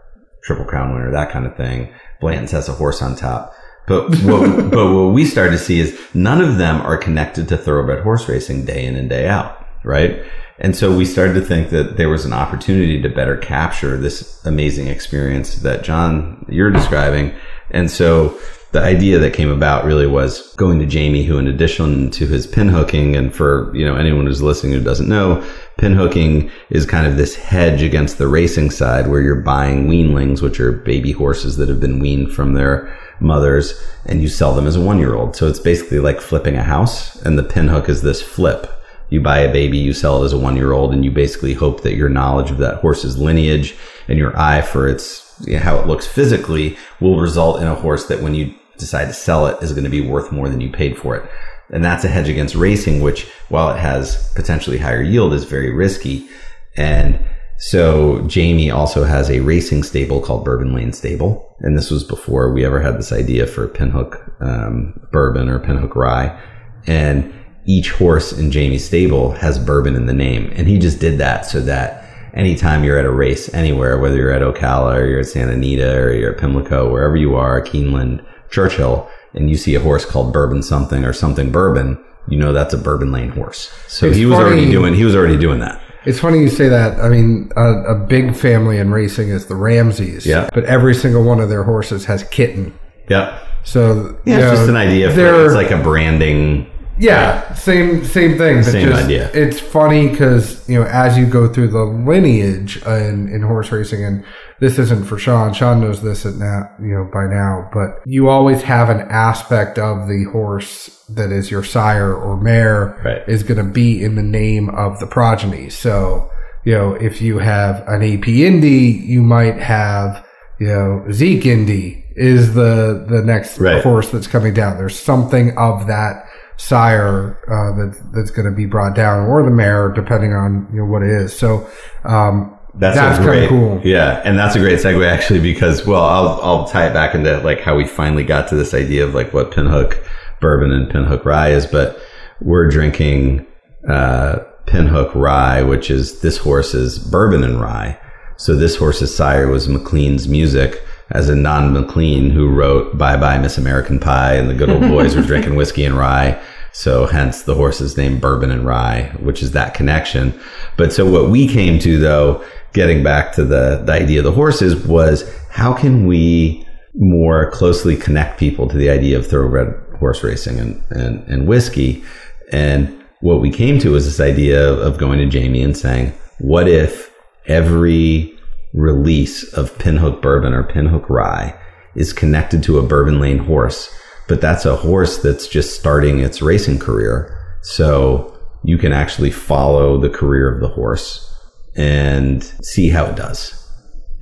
[0.44, 1.92] Triple Crown winner, that kind of thing.
[2.20, 3.54] Blanton's has a horse on top.
[3.86, 7.56] But what, but what we started to see is none of them are connected to
[7.56, 10.24] thoroughbred horse racing day in and day out, right?
[10.58, 14.44] And so we started to think that there was an opportunity to better capture this
[14.44, 17.34] amazing experience that John you're describing.
[17.70, 18.38] And so
[18.74, 22.44] the idea that came about really was going to Jamie, who in addition to his
[22.44, 27.16] pinhooking, and for you know anyone who's listening who doesn't know, pinhooking is kind of
[27.16, 31.68] this hedge against the racing side, where you're buying weanlings, which are baby horses that
[31.68, 35.36] have been weaned from their mothers, and you sell them as a one year old.
[35.36, 38.68] So it's basically like flipping a house, and the pinhook is this flip.
[39.08, 41.54] You buy a baby, you sell it as a one year old, and you basically
[41.54, 43.76] hope that your knowledge of that horse's lineage
[44.08, 45.22] and your eye for its
[45.58, 49.46] how it looks physically will result in a horse that when you decide to sell
[49.46, 51.28] it is going to be worth more than you paid for it.
[51.70, 55.70] And that's a hedge against racing, which while it has potentially higher yield is very
[55.70, 56.28] risky.
[56.76, 57.18] And
[57.56, 61.56] so Jamie also has a racing stable called Bourbon Lane Stable.
[61.60, 65.94] And this was before we ever had this idea for Pinhook um, Bourbon or Pinhook
[65.94, 66.38] Rye.
[66.86, 67.32] And
[67.66, 70.52] each horse in Jamie's stable has bourbon in the name.
[70.54, 74.32] And he just did that so that anytime you're at a race anywhere, whether you're
[74.32, 78.24] at Ocala or you're at Santa Anita or you're at Pimlico, wherever you are, Keeneland,
[78.50, 82.72] Churchill, and you see a horse called Bourbon something or something Bourbon, you know that's
[82.74, 83.70] a Bourbon Lane horse.
[83.88, 85.80] So It's he was already doing he was already doing that.
[86.06, 87.00] It's funny you say that.
[87.00, 90.26] I mean, a, a big family in racing is the Ramseys.
[90.26, 90.50] Yeah.
[90.52, 92.78] But every single one of their horses has kitten.
[93.08, 93.38] Yeah.
[93.64, 98.36] So Yeah, it's know, just an idea for it's like a branding Yeah, same same
[98.36, 98.56] thing.
[98.58, 99.30] but Same just- idea.
[99.32, 104.04] It's funny because you know as you go through the lineage in, in horse racing,
[104.04, 104.24] and
[104.64, 105.52] this isn't for Sean.
[105.52, 109.78] Sean knows this at now, you know by now, but you always have an aspect
[109.78, 113.22] of the horse that is your sire or mare Right.
[113.28, 115.68] is going to be in the name of the progeny.
[115.68, 116.30] So
[116.64, 118.82] you know if you have an AP Indy,
[119.14, 120.24] you might have
[120.58, 123.82] you know Zeke Indy is the the next Right.
[123.82, 124.78] horse that's coming down.
[124.78, 126.24] There's something of that
[126.56, 130.78] sire uh, that that's going to be brought down, or the mare, depending on you
[130.78, 131.36] know what it is.
[131.36, 131.68] So
[132.04, 133.80] um, That's, That's a great, cool.
[133.84, 137.38] Yeah, and that's a great segue actually because well, I'll I'll tie it back into
[137.40, 140.04] like how we finally got to this idea of like what pinhook
[140.40, 142.00] bourbon and pinhook rye is, but
[142.40, 143.46] we're drinking
[143.88, 147.98] uh, pinhook rye, which is this horse's bourbon and rye.
[148.36, 153.38] So this horse's sire was McLean's music, as in Don McLean, who wrote "Bye Bye
[153.38, 156.42] Miss American Pie" and the Good Old Boys were drinking whiskey and rye.
[156.74, 160.38] So hence the horse's name Bourbon and Rye, which is that connection.
[160.76, 164.32] But so what we came to though, getting back to the, the idea of the
[164.32, 170.24] horses was how can we more closely connect people to the idea of thoroughbred horse
[170.24, 172.02] racing and, and, and whiskey?
[172.50, 176.66] And what we came to was this idea of going to Jamie and saying, what
[176.66, 177.14] if
[177.46, 178.36] every
[178.72, 181.56] release of Pinhook Bourbon or Pinhook Rye
[181.94, 183.88] is connected to a Bourbon Lane horse,
[184.28, 187.58] but that's a horse that's just starting its racing career.
[187.62, 191.30] So you can actually follow the career of the horse
[191.76, 193.60] and see how it does.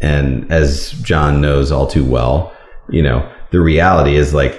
[0.00, 2.52] And as John knows all too well,
[2.88, 4.58] you know, the reality is like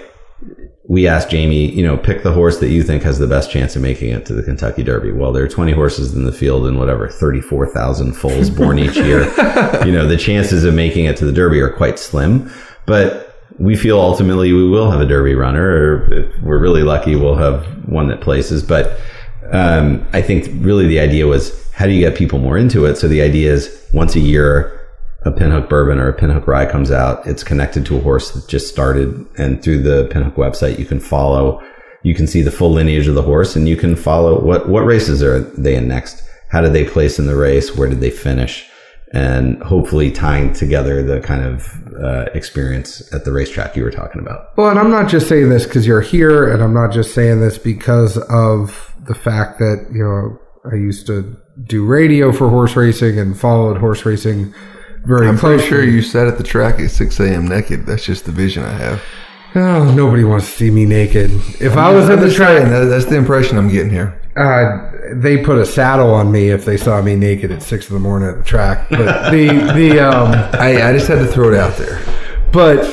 [0.88, 3.76] we asked Jamie, you know, pick the horse that you think has the best chance
[3.76, 5.12] of making it to the Kentucky Derby.
[5.12, 9.32] Well, there are 20 horses in the field and whatever, 34,000 foals born each year.
[9.84, 12.50] You know, the chances of making it to the Derby are quite slim,
[12.86, 17.16] but we feel ultimately we will have a Derby runner, or if we're really lucky,
[17.16, 18.64] we'll have one that places.
[18.64, 19.00] But
[19.52, 22.96] um, I think really the idea was how do you get people more into it?
[22.96, 24.80] So the idea is once a year,
[25.26, 28.48] a pinhook bourbon or a pinhook rye comes out, it's connected to a horse that
[28.48, 29.26] just started.
[29.38, 31.64] And through the pinhook website, you can follow,
[32.04, 34.86] you can see the full lineage of the horse and you can follow what, what
[34.86, 36.22] races are they in next?
[36.50, 37.76] How did they place in the race?
[37.76, 38.70] Where did they finish?
[39.14, 41.72] And hopefully tying together the kind of
[42.04, 44.58] uh, experience at the racetrack you were talking about.
[44.58, 47.40] Well, and I'm not just saying this because you're here, and I'm not just saying
[47.40, 50.40] this because of the fact that you know
[50.72, 54.52] I used to do radio for horse racing and followed horse racing
[55.06, 55.68] very I'm closely.
[55.68, 57.48] pretty sure you sat at the track at 6 a.m.
[57.48, 57.86] naked.
[57.86, 59.04] That's just the vision I have.
[59.56, 61.30] Oh, nobody wants to see me naked.
[61.62, 64.20] If I was I'm at the track, that's the impression I'm getting here.
[64.36, 67.94] Uh, they put a saddle on me if they saw me naked at six in
[67.94, 68.90] the morning at the track.
[68.90, 72.02] But the the um, I, I just had to throw it out there.
[72.52, 72.84] but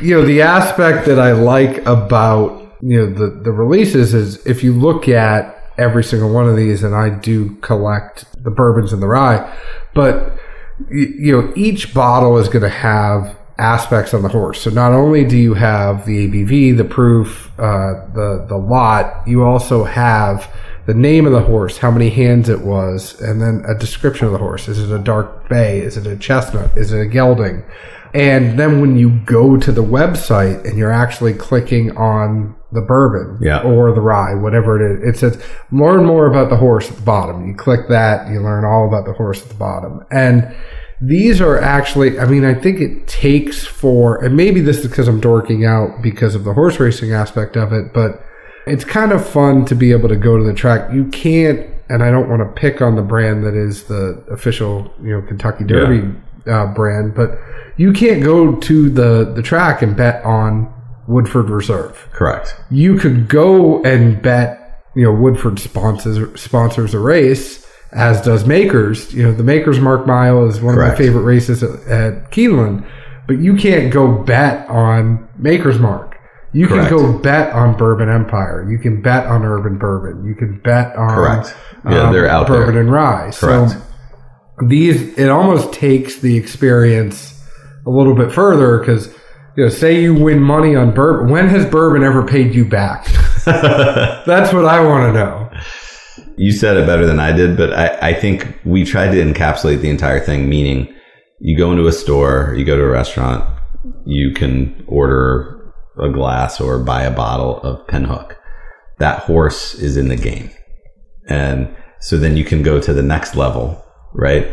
[0.00, 4.62] you know the aspect that I like about you know the the releases is if
[4.62, 9.02] you look at every single one of these, and I do collect the bourbons and
[9.02, 9.56] the rye,
[9.94, 10.38] but
[10.90, 14.60] you know each bottle is going to have aspects on the horse.
[14.60, 19.42] So not only do you have the ABV, the proof, uh, the the lot, you
[19.44, 20.52] also have
[20.86, 24.32] the name of the horse, how many hands it was, and then a description of
[24.32, 24.68] the horse.
[24.68, 25.80] Is it a dark bay?
[25.80, 26.76] Is it a chestnut?
[26.76, 27.64] Is it a gelding?
[28.14, 33.38] And then when you go to the website and you're actually clicking on the bourbon
[33.42, 33.60] Yeah.
[33.62, 35.42] or the rye, whatever it is, it says
[35.72, 37.46] learn more about the horse at the bottom.
[37.46, 40.04] You click that, you learn all about the horse at the bottom.
[40.10, 40.54] And
[41.00, 45.08] These are actually, I mean, I think it takes for, and maybe this is because
[45.08, 48.22] I'm dorking out because of the horse racing aspect of it, but
[48.66, 50.92] it's kind of fun to be able to go to the track.
[50.92, 54.92] You can't, and I don't want to pick on the brand that is the official,
[55.02, 57.38] you know, Kentucky Derby uh, brand, but
[57.76, 60.72] you can't go to the, the track and bet on
[61.06, 62.08] Woodford Reserve.
[62.12, 62.56] Correct.
[62.70, 69.12] You could go and bet, you know, Woodford sponsors sponsors a race, as does Makers.
[69.14, 70.92] You know, the Makers Mark Mile is one Correct.
[70.94, 72.88] of my favorite races at, at Keeneland,
[73.26, 76.16] but you can't go bet on Makers Mark.
[76.52, 76.88] You Correct.
[76.88, 78.66] can go bet on Bourbon Empire.
[78.70, 80.24] You can bet on Urban Bourbon.
[80.24, 81.54] You can bet on Correct.
[81.84, 82.82] Yeah, um, they're out Bourbon there.
[82.82, 83.30] and Rye.
[83.34, 83.72] Correct.
[83.72, 83.82] So
[84.66, 87.38] these it almost takes the experience
[87.84, 89.08] a little bit further because
[89.56, 93.04] you know say you win money on bourbon when has bourbon ever paid you back
[93.44, 95.45] that's what i want to know
[96.36, 99.80] You said it better than I did, but I, I think we tried to encapsulate
[99.80, 100.94] the entire thing, meaning
[101.40, 103.44] you go into a store, you go to a restaurant,
[104.04, 108.36] you can order a glass or buy a bottle of pinhook.
[108.98, 110.50] That horse is in the game.
[111.28, 114.46] And so then you can go to the next level, right?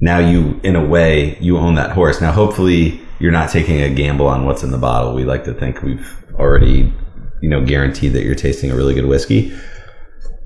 [0.00, 2.20] Now you, in a way, you own that horse.
[2.20, 5.14] Now, hopefully you're not taking a gamble on what's in the bottle.
[5.14, 6.92] We like to think we've already,
[7.40, 9.56] you know, guaranteed that you're tasting a really good whiskey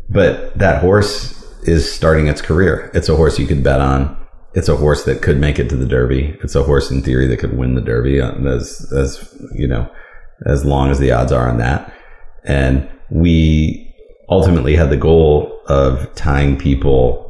[0.08, 2.90] but that horse is starting its career.
[2.94, 4.16] It's a horse you could bet on.
[4.54, 6.36] It's a horse that could make it to the Derby.
[6.42, 9.90] It's a horse in theory that could win the Derby uh, as as you know
[10.46, 11.92] as long as the odds are on that.
[12.44, 13.94] And we
[14.28, 17.22] ultimately had the goal of tying people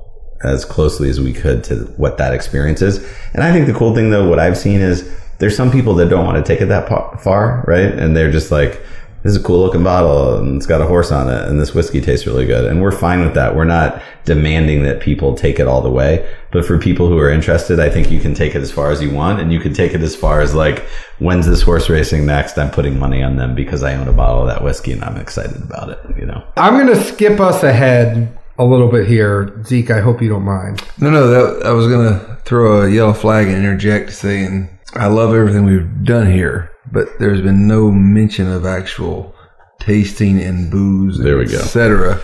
[0.45, 2.99] as closely as we could to what that experience is.
[3.33, 6.09] And I think the cool thing though, what I've seen is there's some people that
[6.09, 6.89] don't want to take it that
[7.23, 7.93] far, right?
[7.93, 8.83] And they're just like,
[9.27, 11.75] this is a cool looking bottle and it's got a horse on it and this
[11.75, 12.65] whiskey tastes really good.
[12.65, 13.57] And we're fine with that.
[13.57, 16.29] We're not demanding that people take it all the way.
[16.53, 19.03] But for people who are interested, I think you can take it as far as
[19.03, 20.87] you want and you can take it as far as like,
[21.19, 22.57] when's this horse racing next?
[22.57, 25.17] I'm putting money on them because I own a bottle of that whiskey and I'm
[25.17, 26.45] excited about it, you know?
[26.57, 30.45] i'm going to skip us ahead a little bit here zeke i hope you don't
[30.45, 34.69] mind No, no, that, I was going to throw a yellow flag and interject saying,
[34.95, 39.35] I love everything we've done here, but there's been no mention of actual
[39.81, 41.59] tasting and booze, There we go.
[41.59, 42.21] etc.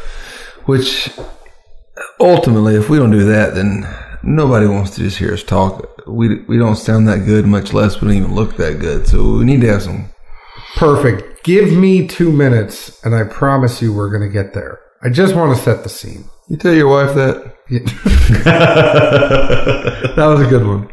[0.66, 1.11] Which
[2.20, 3.87] ultimately, if we don't do that, then
[4.22, 5.88] nobody wants to just hear us talk.
[6.07, 9.07] We, we don't sound that good, much less we don't even look that good.
[9.07, 10.11] So we need to have some.
[10.77, 15.09] perfect give me two minutes and i promise you we're going to get there i
[15.09, 17.57] just want to set the scene You tell your wife that?
[20.16, 20.88] that was a good one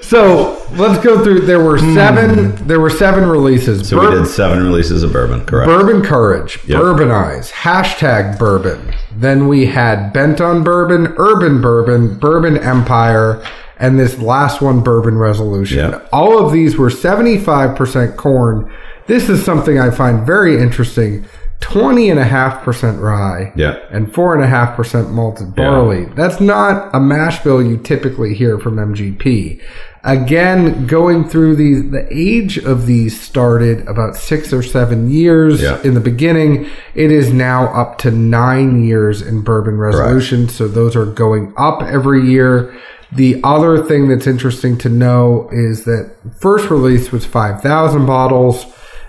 [0.00, 3.84] so let's go through there were seven there were seven releases Hmm.
[3.84, 5.66] So Bur- we did seven releases of bourbon, correct?
[5.68, 6.80] Bourbon Courage, Yep.
[6.80, 8.92] Bourbonize, hashtag Bourbon.
[9.16, 13.42] Then we had Bent on Bourbon, Urban Bourbon, Bourbon Empire,
[13.78, 15.78] and this last one, Bourbon Resolution.
[15.78, 16.08] Yep.
[16.12, 18.70] All of these were 75% corn.
[19.06, 21.24] This is something I find very interesting.
[21.60, 23.76] 20.5% rye Yeah.
[23.90, 26.06] and 4.5% malted barley.
[26.14, 29.60] That's not a mash bill you typically hear from MGP.
[30.04, 35.78] Again, going through these, the age of these started about six or seven years Yeah.
[35.82, 36.66] in the beginning.
[36.94, 40.48] It is now up to nine years in bourbon resolution.
[40.48, 42.70] So those are going up every year.
[43.12, 48.66] The other thing that's interesting to know is that first release was 5,000 bottles.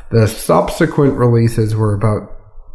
[0.10, 2.32] The subsequent releases were about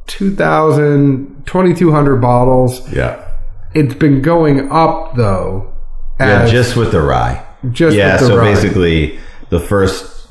[0.06, 2.90] 2,000, 2,200 bottles.
[2.92, 3.28] Yeah.
[3.74, 5.72] It's been going up though.
[6.20, 7.44] Yeah, just with the rye.
[7.72, 8.54] just yeah, with the so rye.
[8.54, 10.28] basically the first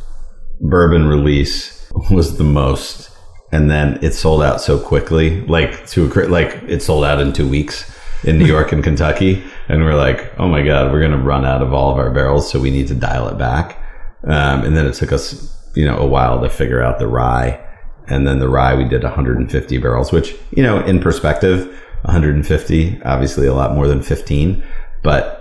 [0.61, 3.09] bourbon release was the most
[3.51, 7.49] and then it sold out so quickly like to like it sold out in 2
[7.49, 7.91] weeks
[8.23, 11.45] in New York and Kentucky and we're like, "Oh my god, we're going to run
[11.45, 13.77] out of all of our barrels, so we need to dial it back."
[14.23, 17.59] Um, and then it took us, you know, a while to figure out the rye.
[18.07, 21.67] And then the rye we did 150 barrels, which, you know, in perspective,
[22.03, 24.63] 150 obviously a lot more than 15,
[25.03, 25.37] but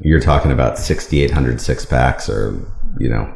[0.00, 2.54] you're talking about 6,800 six packs or,
[2.98, 3.32] you know,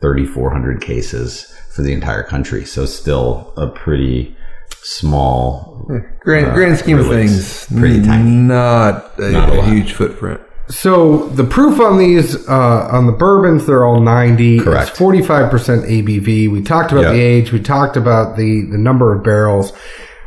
[0.00, 2.64] 3,400 cases for the entire country.
[2.64, 4.36] So still a pretty
[4.82, 5.86] small.
[6.20, 8.30] Grand, Uh, grand scheme of things, Pretty tiny.
[8.30, 10.40] Not a, Not a a huge footprint.
[10.68, 14.58] So the proof on these uh, on the bourbons, they're all ninety.
[14.58, 14.96] Correct.
[14.96, 16.50] Forty five percent ABV.
[16.50, 17.12] We talked about Yep.
[17.12, 17.52] the age.
[17.52, 19.72] We talked about the the number of barrels.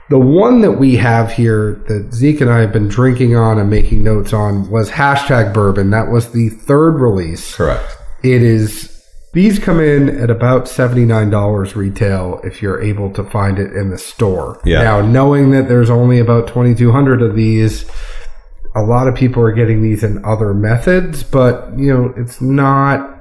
[0.09, 3.69] The one that we have here that Zeke and I have been drinking on and
[3.69, 5.91] making notes on was hashtag bourbon.
[5.91, 7.55] That was the third release.
[7.55, 7.95] Correct.
[8.23, 8.95] It is
[9.33, 13.73] these come in at about seventy nine dollars retail if you're able to find it
[13.73, 14.59] in the store.
[14.65, 14.81] Yeah.
[14.81, 17.85] Now knowing that there's only about twenty two hundred of these,
[18.79, 23.17] a lot of people are getting these in other methods, but you know, it's not.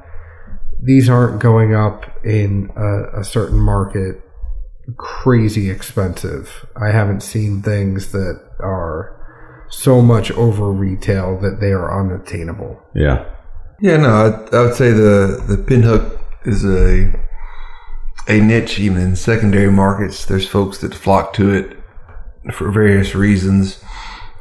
[0.80, 4.22] These aren't going up in a, a certain market
[4.96, 6.66] crazy expensive.
[6.76, 9.14] I haven't seen things that are
[9.70, 12.80] so much over retail that they are unattainable.
[12.94, 13.28] Yeah.
[13.80, 17.12] Yeah, no, I, I would say the the pinhook is a
[18.26, 20.24] a niche even in secondary markets.
[20.24, 21.76] There's folks that flock to it
[22.52, 23.82] for various reasons.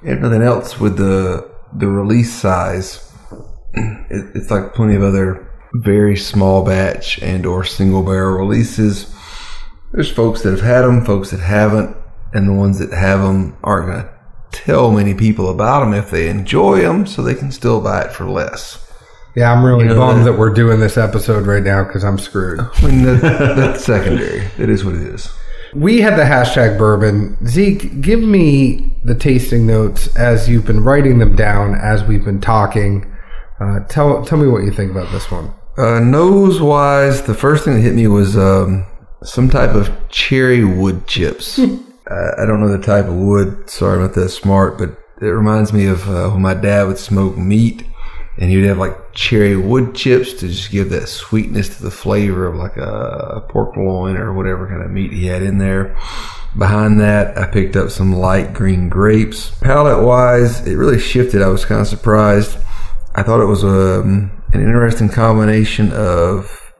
[0.08, 3.12] If nothing else, with the the release size,
[3.74, 5.43] it, it's like plenty of other
[5.74, 9.14] very small batch and or single barrel releases.
[9.91, 11.95] There's folks that have had them, folks that haven't,
[12.34, 14.10] and the ones that have them aren't going to
[14.51, 18.12] tell many people about them if they enjoy them, so they can still buy it
[18.12, 18.84] for less.
[19.36, 22.03] Yeah, I'm really You know, bummed that- that we're doing this episode right now because
[22.03, 22.60] I'm screwed.
[22.60, 23.22] I mean, that,
[23.55, 24.43] that's secondary.
[24.58, 25.30] It is what it is.
[25.74, 27.38] We had the hashtag bourbon.
[27.47, 32.41] Zeke, give me the tasting notes as you've been writing them down as we've been
[32.41, 33.13] talking.
[33.59, 35.51] Uh, tell tell me what you think about this one.
[35.78, 38.86] Uh, nose wise, the first thing that hit me was um,
[39.24, 41.59] some type of cherry wood chips.
[41.59, 45.74] uh, I don't know the type of wood, sorry, I'm that smart, but it reminds
[45.74, 47.84] me of uh, when my dad would smoke meat
[48.38, 52.48] and you'd have like cherry wood chips to just give that sweetness to the flavor
[52.48, 55.98] of like a, a pork loin or whatever kind of meat he had in there.
[56.58, 59.52] Behind that, I picked up some light green grapes.
[59.60, 61.42] Palate wise, it really shifted.
[61.42, 62.58] I was kind of surprised.
[63.16, 66.74] I thought it was um, an interesting combination of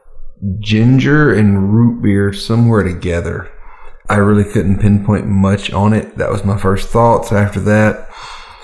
[0.60, 3.50] ginger and root beer somewhere together.
[4.08, 6.16] I really couldn't pinpoint much on it.
[6.16, 7.30] That was my first thoughts.
[7.30, 8.08] After that,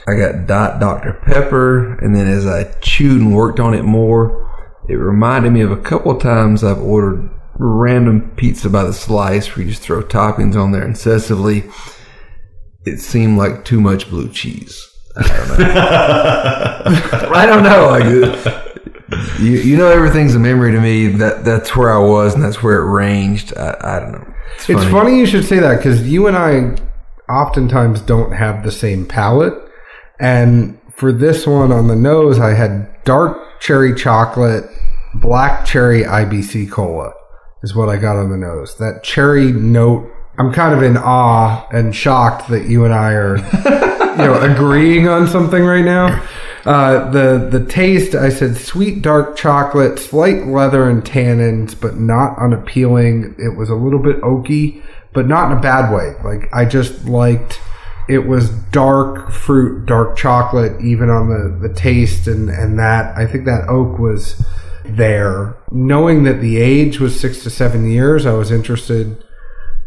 [0.07, 1.15] I got Dot Dr.
[1.25, 4.45] Pepper, and then as I chewed and worked on it more,
[4.89, 9.55] it reminded me of a couple of times I've ordered random pizza by the slice
[9.55, 11.73] where you just throw toppings on there incessively.
[12.85, 14.87] It seemed like too much blue cheese.
[15.17, 17.31] I don't know.
[17.35, 17.89] I don't know.
[17.89, 21.09] Like you, you know, everything's a memory to me.
[21.09, 23.57] That that's where I was, and that's where it ranged.
[23.57, 24.35] I, I don't know.
[24.69, 26.77] It's funny you should say that because you and I
[27.33, 29.64] oftentimes don't have the same palate.
[30.25, 34.65] And for this one on the nose, I had dark cherry chocolate,
[35.13, 37.13] black cherry IBC cola
[37.63, 38.75] is what I got on the nose.
[38.79, 40.11] That cherry note.
[40.39, 43.37] I'm kind of in awe and shocked that you and I are,
[44.17, 46.27] you know, agreeing on something right now.
[46.65, 52.39] Uh, the the taste, I said sweet dark chocolate, slight leather and tannins, but not
[52.39, 53.35] unappealing.
[53.39, 56.15] It was a little bit oaky, but not in a bad way.
[56.25, 57.61] Like I just liked
[58.09, 63.17] it was dark fruit, dark chocolate, even on the, the taste and, and that.
[63.17, 64.45] I think that oak was
[64.85, 65.57] there.
[65.71, 69.25] Knowing that the age was six to seven years, I was interested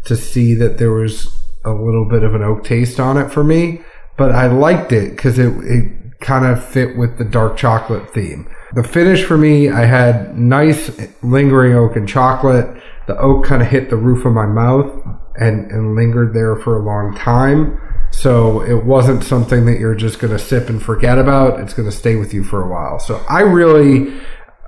[0.04, 3.44] to see that there was a little bit of an oak taste on it for
[3.44, 3.82] me.
[4.16, 8.50] But I liked it because it, it kind of fit with the dark chocolate theme.
[8.74, 10.90] The finish for me, I had nice
[11.22, 12.82] lingering oak and chocolate.
[13.06, 14.92] The oak kind of hit the roof of my mouth
[15.36, 17.80] and, and lingered there for a long time.
[18.18, 21.60] So it wasn't something that you're just going to sip and forget about.
[21.60, 22.98] It's going to stay with you for a while.
[22.98, 24.12] So I really,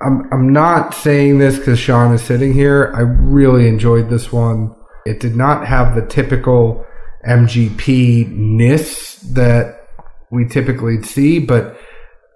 [0.01, 2.93] I'm, I'm not saying this because Sean is sitting here.
[2.95, 4.73] I really enjoyed this one.
[5.05, 6.87] It did not have the typical
[7.29, 9.85] MGP ness that
[10.31, 11.77] we typically see, but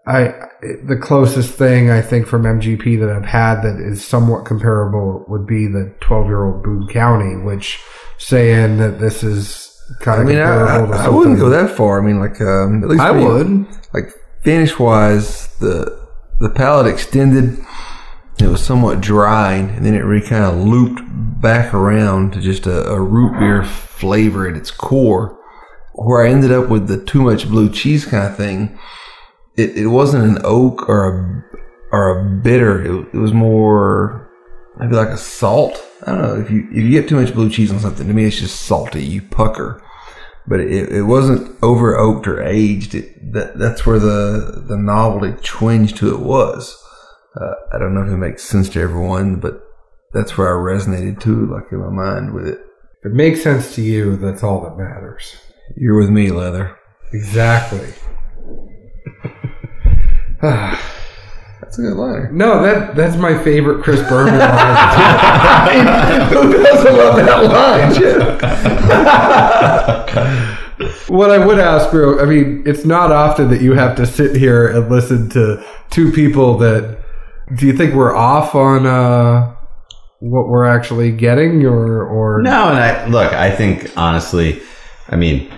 [0.08, 0.34] I
[0.82, 5.46] the closest thing I think from MGP that I've had that is somewhat comparable would
[5.46, 7.80] be the 12 year old Boone County, which
[8.18, 9.63] saying that this is
[10.00, 12.00] kind I of mean, I, comparable I, I wouldn't go that far.
[12.00, 13.66] I mean, like um, at least I would.
[13.92, 14.10] like
[14.42, 16.08] finish wise, the
[16.40, 17.58] the palate extended.
[18.40, 21.00] It was somewhat dry, and then it really kind of looped
[21.40, 25.38] back around to just a, a root beer flavor at its core.
[25.92, 28.76] Where I ended up with the too much blue cheese kind of thing,
[29.56, 31.44] it, it wasn't an oak or a
[31.92, 32.82] or a bitter.
[32.84, 34.28] It, it was more
[34.78, 35.84] maybe like a salt.
[36.06, 38.06] I don't know if you if you get too much blue cheese on something.
[38.06, 39.04] To me, it's just salty.
[39.04, 39.82] You pucker
[40.46, 42.94] but it, it wasn't over oaked or aged.
[42.94, 46.80] It, that that's where the the novelty twinge to it was.
[47.40, 49.60] Uh, I don't know if it makes sense to everyone, but
[50.12, 52.60] that's where I resonated too, like in my mind with it.
[53.00, 55.36] If it makes sense to you, that's all that matters.
[55.76, 56.76] You're with me, leather.
[57.12, 57.92] Exactly.
[61.76, 62.30] That's a good liner.
[62.30, 64.46] No, that that's my favorite Chris Berman line.
[66.28, 67.92] Who doesn't love that line?
[67.94, 68.20] Chip?
[71.10, 74.36] what I would ask, bro, I mean, it's not often that you have to sit
[74.36, 77.02] here and listen to two people that.
[77.56, 79.52] Do you think we're off on uh,
[80.20, 83.32] what we're actually getting, or or No, and I look.
[83.32, 84.62] I think honestly,
[85.08, 85.48] I mean,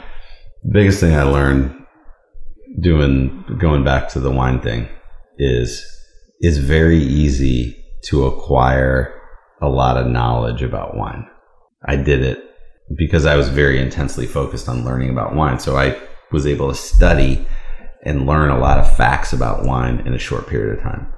[0.63, 1.75] the biggest thing I learned
[2.81, 4.89] doing going back to the wine thing
[5.39, 5.96] is
[6.41, 9.21] is very easy to acquire
[9.61, 11.27] a lot of knowledge about wine.
[11.85, 12.43] I did it
[12.95, 15.59] because I was very intensely focused on learning about wine.
[15.59, 17.47] So I was able to study
[18.05, 21.13] and learn a lot of facts about wine in a short period of time.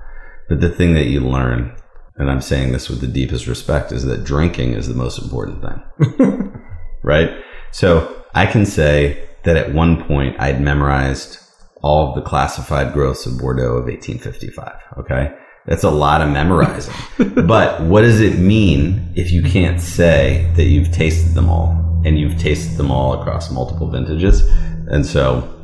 [0.49, 1.77] But the thing that you learn,
[2.17, 5.63] and I'm saying this with the deepest respect, is that drinking is the most important
[5.63, 6.63] thing.
[7.03, 7.31] right?
[7.71, 11.39] So I can say that at one point I'd memorized
[11.83, 14.77] all of the classified growths of Bordeaux of 1855.
[14.99, 15.35] Okay.
[15.67, 16.95] That's a lot of memorizing.
[17.47, 22.19] but what does it mean if you can't say that you've tasted them all and
[22.19, 24.43] you've tasted them all across multiple vintages?
[24.89, 25.55] And so,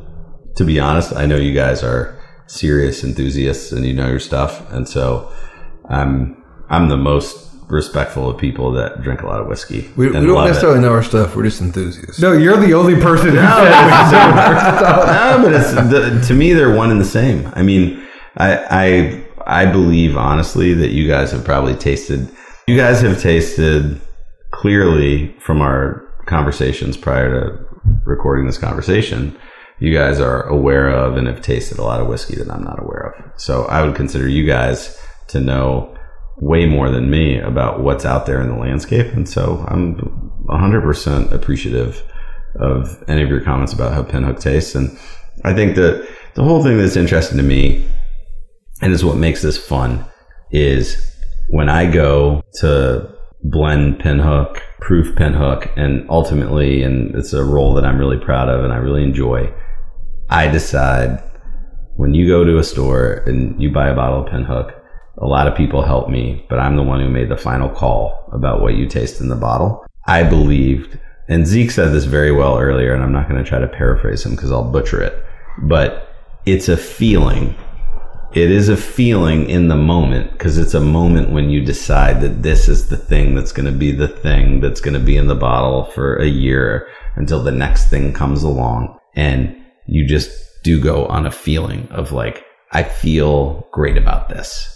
[0.57, 4.71] to be honest, I know you guys are serious enthusiasts and you know your stuff.
[4.71, 5.31] And so,
[5.89, 9.91] I'm I'm the most respectful of people that drink a lot of whiskey.
[9.95, 10.49] We, we don't love it.
[10.49, 11.35] necessarily know our stuff.
[11.35, 12.19] We're just enthusiasts.
[12.21, 13.41] No, you're the only person who said
[14.11, 17.51] no, but it's the, to me they're one and the same.
[17.55, 18.05] I mean,
[18.37, 22.29] I I I believe honestly that you guys have probably tasted.
[22.67, 24.01] You guys have tasted
[24.51, 27.65] clearly from our conversations prior to
[28.05, 29.37] recording this conversation.
[29.79, 32.81] You guys are aware of and have tasted a lot of whiskey that I'm not
[32.81, 33.39] aware of.
[33.39, 34.97] So I would consider you guys
[35.27, 35.94] to know
[36.37, 39.13] way more than me about what's out there in the landscape.
[39.13, 39.95] And so I'm
[40.49, 42.03] 100% appreciative
[42.59, 44.75] of any of your comments about how Pinhook tastes.
[44.75, 44.97] And
[45.43, 47.85] I think that the whole thing that's interesting to me
[48.81, 50.05] and is what makes this fun
[50.51, 51.15] is
[51.49, 53.13] when I go to
[53.43, 58.63] blend Pinhook, proof Pinhook, and ultimately, and it's a role that I'm really proud of
[58.63, 59.53] and I really enjoy,
[60.29, 61.21] I decide
[61.95, 64.73] when you go to a store and you buy a bottle of Pinhook,
[65.17, 68.29] a lot of people help me, but I'm the one who made the final call
[68.33, 69.85] about what you taste in the bottle.
[70.07, 73.59] I believed, and Zeke said this very well earlier, and I'm not going to try
[73.59, 75.17] to paraphrase him because I'll butcher it,
[75.63, 76.13] but
[76.45, 77.55] it's a feeling.
[78.33, 82.43] It is a feeling in the moment because it's a moment when you decide that
[82.43, 85.27] this is the thing that's going to be the thing that's going to be in
[85.27, 88.99] the bottle for a year until the next thing comes along.
[89.15, 89.55] And
[89.87, 90.29] you just
[90.63, 92.43] do go on a feeling of like,
[92.73, 94.74] I feel great about this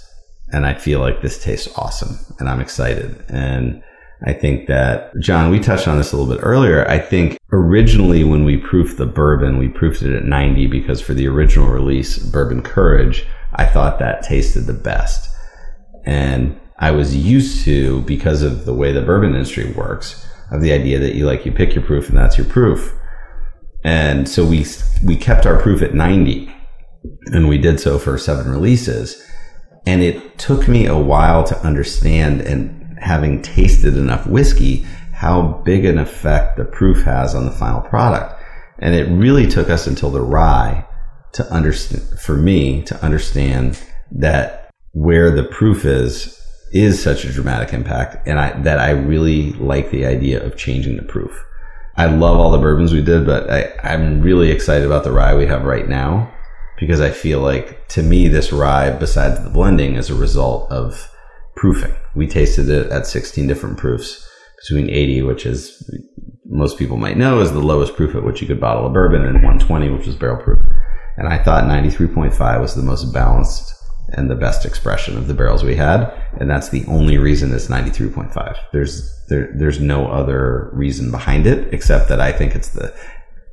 [0.51, 3.23] and I feel like this tastes awesome and I'm excited.
[3.29, 3.83] And
[4.25, 6.87] I think that, John, we touched on this a little bit earlier.
[6.89, 11.13] I think originally when we proofed the bourbon, we proofed it at 90 because for
[11.13, 15.29] the original release, Bourbon Courage, I thought that tasted the best.
[16.05, 20.73] And I was used to, because of the way the bourbon industry works, of the
[20.73, 22.93] idea that you like, you pick your proof and that's your proof.
[23.83, 24.65] And so we,
[25.05, 26.53] we kept our proof at 90
[27.27, 29.23] and we did so for seven releases.
[29.85, 35.85] And it took me a while to understand and having tasted enough whiskey, how big
[35.85, 38.41] an effect the proof has on the final product.
[38.79, 40.85] And it really took us until the rye
[41.33, 46.35] to understand, for me, to understand that where the proof is,
[46.71, 48.27] is such a dramatic impact.
[48.27, 51.31] And I, that I really like the idea of changing the proof.
[51.95, 55.35] I love all the bourbons we did, but I, I'm really excited about the rye
[55.35, 56.33] we have right now
[56.79, 61.11] because I feel like to me, this rye, besides the blending, is a result of
[61.55, 61.93] proofing.
[62.15, 64.25] We tasted it at 16 different proofs
[64.61, 65.89] between 80, which is
[66.45, 69.23] most people might know is the lowest proof at which you could bottle a bourbon,
[69.23, 70.59] and 120, which was barrel proof.
[71.17, 73.73] And I thought 93.5 was the most balanced
[74.13, 77.67] and the best expression of the barrels we had, and that's the only reason it's
[77.67, 78.57] 93.5.
[78.71, 82.95] There's there, there's no other reason behind it except that I think it's the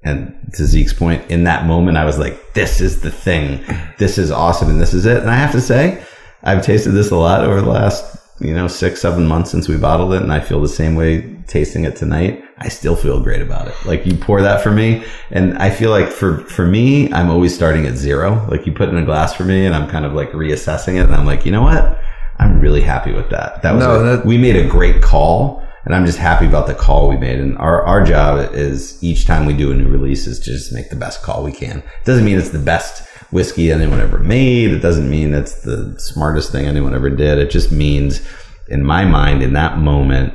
[0.07, 3.61] and to Zeke's point, in that moment, I was like, this is the thing.
[3.99, 4.69] This is awesome.
[4.71, 5.19] And this is it.
[5.19, 6.03] And I have to say,
[6.43, 9.77] I've tasted this a lot over the last, you know, six, seven months since we
[9.77, 10.23] bottled it.
[10.23, 12.43] And I feel the same way tasting it tonight.
[12.59, 13.75] I still feel great about it.
[13.85, 15.05] Like you pour that for me.
[15.31, 18.47] And I feel like for, for me, I'm always starting at zero.
[18.51, 21.07] Like you put in a glass for me and I'm kind of like reassessing it.
[21.07, 21.99] And I'm like, you know what?
[22.39, 23.63] I'm really happy with that.
[23.63, 26.67] That was, No, a- that- we made a great call and I'm just happy about
[26.67, 27.39] the call we made.
[27.39, 30.73] And our, our job is each time we do a new release is to just
[30.73, 31.79] make the best call we can.
[31.79, 34.73] It doesn't mean it's the best whiskey anyone ever made.
[34.73, 37.39] It doesn't mean it's the smartest thing anyone ever did.
[37.39, 38.21] It just means
[38.69, 40.35] in my mind, in that moment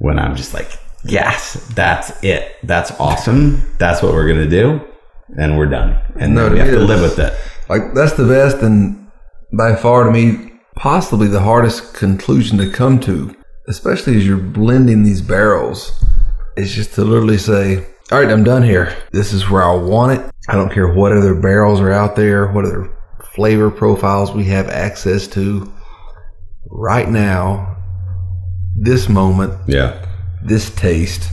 [0.00, 0.68] when I'm just like,
[1.04, 2.56] yes, that's it.
[2.64, 3.62] That's awesome.
[3.78, 4.80] That's what we're going to do.
[5.38, 6.02] And we're done.
[6.16, 7.38] And No, then we have to live with it.
[7.68, 9.10] Like that's the best and
[9.52, 13.34] by far to me possibly the hardest conclusion to come to,
[13.68, 16.04] especially as you're blending these barrels,
[16.56, 18.92] is just to literally say, "All right, I'm done here.
[19.12, 20.30] This is where I want it.
[20.48, 22.88] I don't care what other barrels are out there, what other
[23.34, 25.70] flavor profiles we have access to.
[26.70, 27.76] Right now,
[28.76, 29.94] this moment, Yeah.
[30.44, 31.30] this taste.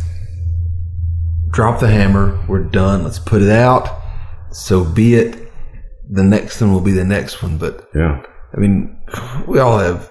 [1.51, 2.38] Drop the hammer.
[2.47, 3.03] We're done.
[3.03, 3.89] Let's put it out.
[4.51, 5.51] so be it.
[6.09, 7.57] The next one will be the next one.
[7.57, 8.21] But Yeah.
[8.55, 8.95] I mean,
[9.47, 10.09] we all have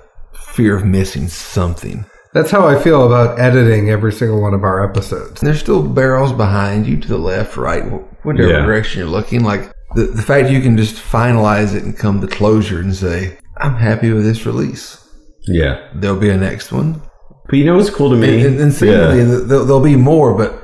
[0.52, 2.04] fear of missing something.
[2.34, 5.40] That's how I feel about editing every single one of our episodes.
[5.40, 7.84] There's still barrels behind you to the left, right,
[8.24, 8.66] whatever Yeah.
[8.66, 9.44] direction you're looking.
[9.44, 13.38] Like the, the fact you can just finalize it and come to closure and say,
[13.58, 14.98] I'm happy with this release.
[15.46, 15.88] Yeah.
[15.94, 17.00] There'll be a next one.
[17.48, 18.44] But you know what's cool to me?
[18.44, 19.24] And, and seemingly Yeah.
[19.46, 20.60] there'll, there'll be more, but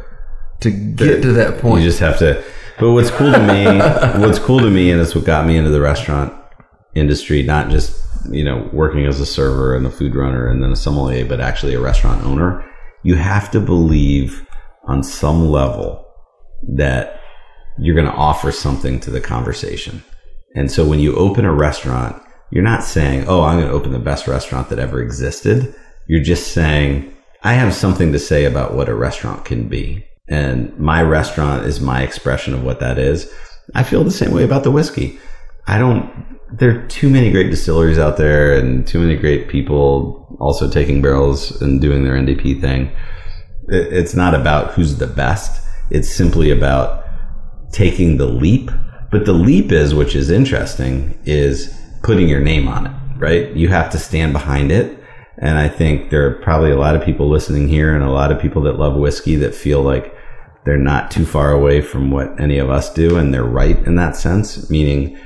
[0.62, 2.42] to get to that point, You just have to.
[2.80, 3.64] But what's cool to me,
[4.26, 6.32] what's cool to me, and it's what got me into the restaurant
[6.96, 7.94] industry, not just
[8.30, 11.40] you know working as a server and a food runner and then a sommelier, but
[11.40, 12.64] actually a restaurant owner.
[13.02, 14.46] You have to believe
[14.86, 16.06] on some level
[16.76, 17.20] that
[17.78, 20.02] you're going to offer something to the conversation.
[20.54, 23.92] And so when you open a restaurant, you're not saying, "Oh, I'm going to open
[23.92, 25.74] the best restaurant that ever existed."
[26.08, 27.12] You're just saying,
[27.42, 31.80] "I have something to say about what a restaurant can be." And my restaurant is
[31.80, 33.32] my expression of what that is.
[33.74, 35.18] I feel the same way about the whiskey.
[35.66, 36.10] I don't
[36.52, 41.00] there are too many great distilleries out there and too many great people also taking
[41.02, 42.90] barrels and doing their NDP thing.
[43.68, 45.64] It's not about who's the best.
[45.90, 47.04] It's simply about
[47.72, 48.70] taking the leap.
[49.10, 53.54] But the leap is, which is interesting, is putting your name on it, right?
[53.54, 54.98] You have to stand behind it.
[55.38, 58.32] And I think there are probably a lot of people listening here and a lot
[58.32, 60.14] of people that love whiskey that feel like
[60.64, 63.16] they're not too far away from what any of us do.
[63.16, 65.18] And they're right in that sense, meaning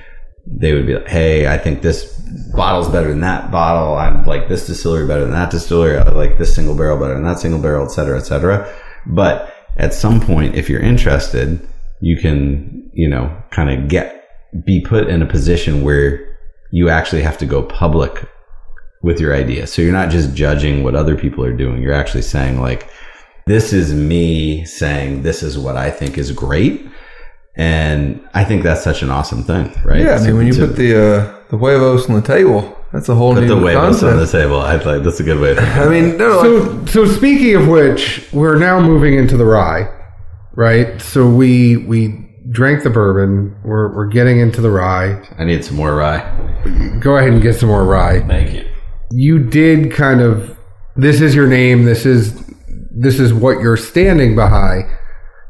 [0.47, 2.13] they would be like, Hey, I think this
[2.55, 3.95] bottle's better than that bottle.
[3.95, 5.99] I'm like this distillery better than that distillery.
[5.99, 8.73] I like this single barrel better than that single barrel, et cetera, et cetera.
[9.07, 11.67] But at some point, if you're interested,
[12.01, 14.29] you can, you know, kind of get,
[14.65, 16.39] be put in a position where
[16.71, 18.29] you actually have to go public
[19.03, 19.67] with your idea.
[19.67, 21.83] So you're not just judging what other people are doing.
[21.83, 22.89] You're actually saying like,
[23.47, 26.87] this is me saying this is what I think is great.
[27.57, 30.01] And I think that's such an awesome thing, right?
[30.01, 30.17] yeah.
[30.17, 33.09] I mean, To- when you to put the uh, the huevos on the table, that's
[33.09, 34.13] a whole put new the huevos concept.
[34.13, 35.55] on the table, I like that's a good way.
[35.55, 35.61] To.
[35.61, 39.87] I mean, no, like, So, so speaking of which, we're now moving into the rye,
[40.55, 41.01] right?
[41.01, 43.57] So we we drank the bourbon.
[43.65, 45.23] We're we're getting into the rye.
[45.39, 46.23] I need some more rye.
[47.01, 48.21] Go ahead and get some more rye.
[48.27, 48.65] Thank you.
[49.13, 50.57] You did kind of.
[50.97, 51.85] This is your name.
[51.85, 52.35] This is
[52.91, 54.84] this is what you're standing behind.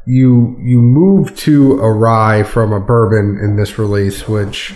[0.05, 4.73] You you moved to a rye from a bourbon in this release, which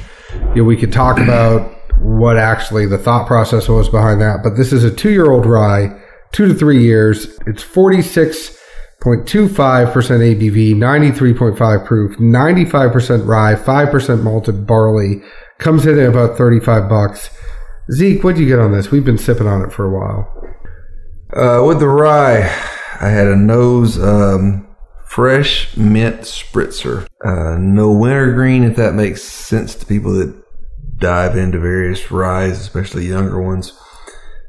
[0.55, 1.71] you know, we could talk about
[2.01, 4.39] what actually the thought process was behind that.
[4.43, 5.99] But this is a two year old rye,
[6.31, 7.25] two to three years.
[7.45, 8.55] It's 46.25%
[9.03, 15.21] ABV, 93.5 proof, 95% rye, 5% malted barley.
[15.57, 17.29] Comes in at about 35 bucks.
[17.91, 18.91] Zeke, what'd you get on this?
[18.91, 20.31] We've been sipping on it for a while.
[21.33, 22.43] Uh, with the rye,
[23.01, 24.68] I had a nose um,
[25.09, 27.07] fresh mint spritzer.
[27.25, 30.41] Uh, no wintergreen, if that makes sense to people that
[30.97, 33.73] dive into various ryes, especially younger ones.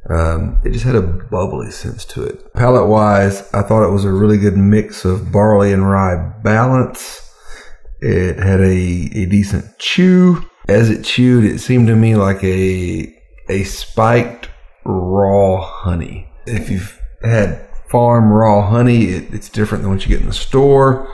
[0.08, 2.52] Um, it just had a bubbly sense to it.
[2.54, 7.26] Palate wise, I thought it was a really good mix of barley and rye balance.
[8.00, 10.44] It had a, a decent chew.
[10.68, 13.14] As it chewed, it seemed to me like a
[13.48, 14.48] a spiked
[14.84, 16.32] raw honey.
[16.46, 20.32] If you've had farm raw honey, it, it's different than what you get in the
[20.32, 21.08] store.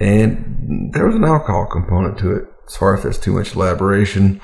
[0.00, 2.44] And there was an alcohol component to it.
[2.66, 4.40] Sorry if there's too much elaboration.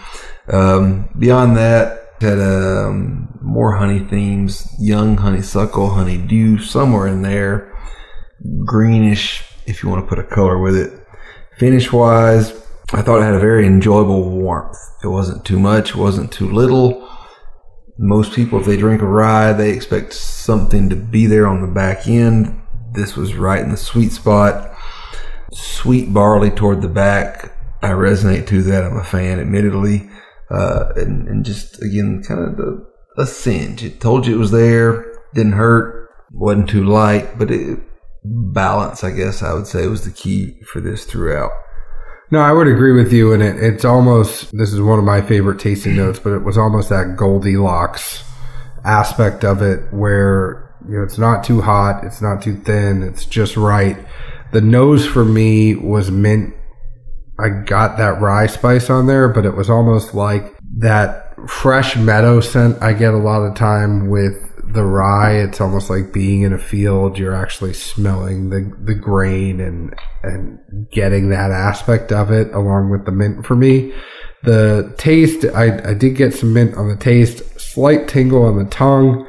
[0.49, 7.75] Um, beyond that, had um, more honey themes, young honeysuckle, honeydew, somewhere in there.
[8.65, 10.93] Greenish, if you want to put a color with it.
[11.59, 12.51] Finish wise,
[12.93, 14.77] I thought it had a very enjoyable warmth.
[15.03, 17.10] It wasn't too much, wasn't too little.
[18.03, 21.67] Most people, if they drink a rye, they expect something to be there on the
[21.67, 22.59] back end.
[22.95, 24.75] This was right in the sweet spot.
[25.53, 27.53] Sweet barley toward the back.
[27.83, 28.85] I resonate to that.
[28.85, 30.09] I'm a fan, admittedly.
[30.51, 32.87] Uh, and, and just, again, kind of the,
[33.19, 33.83] a cinch.
[33.83, 35.13] It told you it was there.
[35.35, 36.09] Didn't hurt.
[36.33, 37.81] Wasn't too light, but it,
[38.25, 41.51] balance, I guess I would say, was the key for this throughout.
[42.31, 43.33] No, I would agree with you.
[43.33, 46.57] And it, it's almost, this is one of my favorite tasting notes, but it was
[46.57, 48.25] almost that Goldilocks
[48.85, 53.25] aspect of it where, you know, it's not too hot, it's not too thin, it's
[53.25, 53.99] just right.
[54.53, 56.55] The nose for me was mint.
[57.39, 62.41] I got that rye spice on there, but it was almost like that fresh meadow
[62.41, 65.35] scent I get a lot of time with the rye.
[65.35, 67.19] It's almost like being in a field.
[67.19, 73.05] You're actually smelling the, the grain and, and getting that aspect of it along with
[73.05, 73.93] the mint for me.
[74.43, 78.71] The taste, I, I did get some mint on the taste, slight tingle on the
[78.71, 79.27] tongue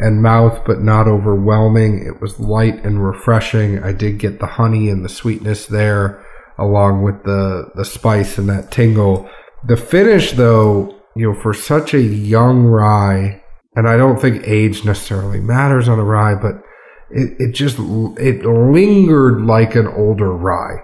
[0.00, 2.06] and mouth, but not overwhelming.
[2.06, 3.82] It was light and refreshing.
[3.82, 6.24] I did get the honey and the sweetness there
[6.58, 9.28] along with the the spice and that tingle.
[9.66, 13.42] The finish, though, you know, for such a young rye,
[13.76, 16.62] and I don't think age necessarily matters on a rye, but
[17.10, 20.82] it, it just it lingered like an older rye.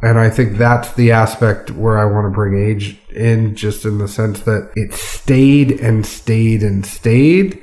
[0.00, 3.98] And I think that's the aspect where I want to bring age in, just in
[3.98, 7.60] the sense that it stayed and stayed and stayed.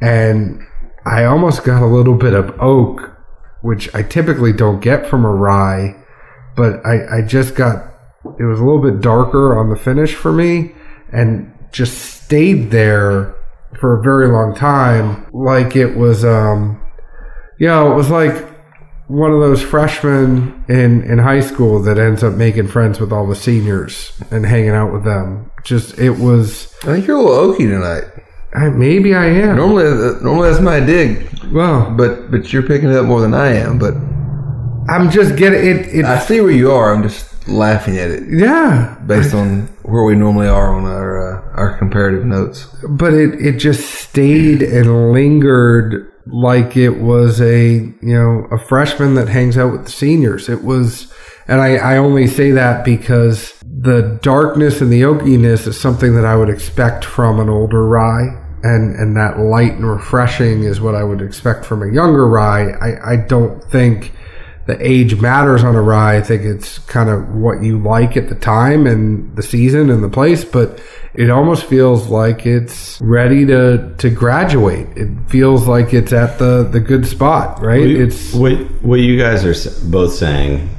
[0.00, 0.60] And
[1.04, 3.10] I almost got a little bit of oak,
[3.62, 5.96] which I typically don't get from a rye,
[6.54, 7.92] but I, I just got,
[8.38, 10.72] it was a little bit darker on the finish for me
[11.12, 13.34] and just stayed there
[13.82, 15.26] for a very long time.
[15.32, 16.80] Like it was, um,
[17.58, 18.48] you know, it was like
[19.08, 23.26] one of those freshmen in, in high school that ends up making friends with all
[23.26, 25.50] the seniors and hanging out with them.
[25.64, 28.04] Just, it was, I think you're a little oaky tonight.
[28.54, 29.56] I, maybe I am.
[29.56, 33.34] Normally, uh, normally that's my dig, Well, but but you're picking it up more than
[33.34, 33.78] I am.
[33.78, 33.94] But
[34.92, 35.86] I'm just getting it.
[35.94, 36.94] it I see where you are.
[36.94, 41.56] I'm just laughing at it yeah, based on where we normally are on our uh,
[41.56, 42.66] our comparative notes.
[42.88, 49.14] but it it just stayed and lingered like it was a you know a freshman
[49.14, 50.50] that hangs out with the seniors.
[50.50, 51.10] It was,
[51.48, 56.26] and I I only say that because the darkness and the oakiness is something that
[56.26, 58.38] I would expect from an older rye.
[58.64, 62.70] And, and that light and refreshing is what I would expect from a younger rye.
[62.70, 64.12] I, I don't think
[64.66, 66.16] the age matters on a rye.
[66.16, 70.04] I think it's kind of what you like at the time and the season and
[70.04, 70.80] the place, but
[71.14, 74.88] it almost feels like it's ready to to graduate.
[74.96, 77.86] It feels like it's at the the good spot, right?
[77.86, 80.70] It's what what you guys are both saying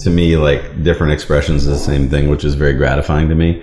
[0.00, 3.62] to me like different expressions of the same thing which is very gratifying to me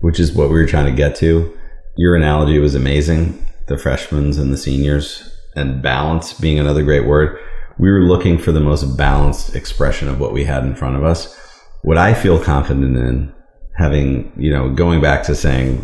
[0.00, 1.56] which is what we were trying to get to
[1.96, 7.38] your analogy was amazing the freshmen and the seniors and balance being another great word
[7.78, 11.04] we were looking for the most balanced expression of what we had in front of
[11.04, 11.36] us
[11.82, 13.32] what i feel confident in
[13.76, 15.78] having you know going back to saying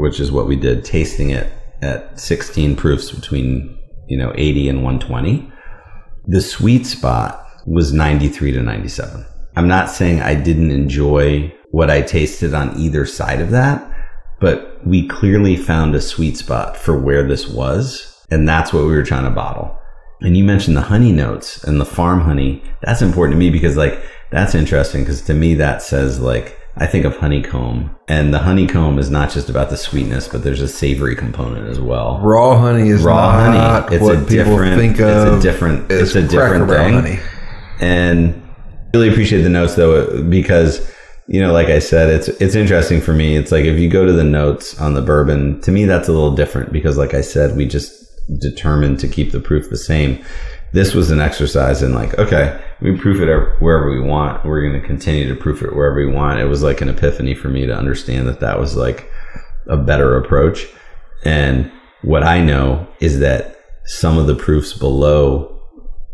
[0.00, 3.78] which is what we did tasting it at 16 proofs between
[4.08, 5.52] you know 80 and 120
[6.26, 9.26] the sweet spot was 93 to 97.
[9.56, 13.90] I'm not saying I didn't enjoy what I tasted on either side of that,
[14.40, 18.10] but we clearly found a sweet spot for where this was.
[18.30, 19.78] And that's what we were trying to bottle.
[20.24, 22.62] And you mentioned the honey notes and the farm honey.
[22.82, 26.86] That's important to me because like, that's interesting because to me that says like, I
[26.86, 30.66] think of honeycomb and the honeycomb is not just about the sweetness, but there's a
[30.66, 33.96] savory component as well Raw honey is raw not honey.
[33.96, 34.80] It's what a different.
[34.80, 35.34] think of.
[35.34, 35.92] it's a different.
[35.92, 36.94] It's a different thing.
[36.94, 37.20] honey.
[37.80, 38.42] And
[38.92, 40.90] really appreciate the notes though, because
[41.26, 43.36] you know, like I said, it's it's interesting for me.
[43.36, 46.12] It's like if you go to the notes on the bourbon, to me that's a
[46.12, 48.03] little different because, like I said, we just
[48.38, 50.24] determined to keep the proof the same.
[50.72, 53.28] This was an exercise in like, okay, we proof it
[53.60, 54.44] wherever we want.
[54.44, 56.40] We're going to continue to proof it wherever we want.
[56.40, 59.10] It was like an epiphany for me to understand that that was like
[59.68, 60.66] a better approach.
[61.24, 61.70] And
[62.02, 65.60] what I know is that some of the proofs below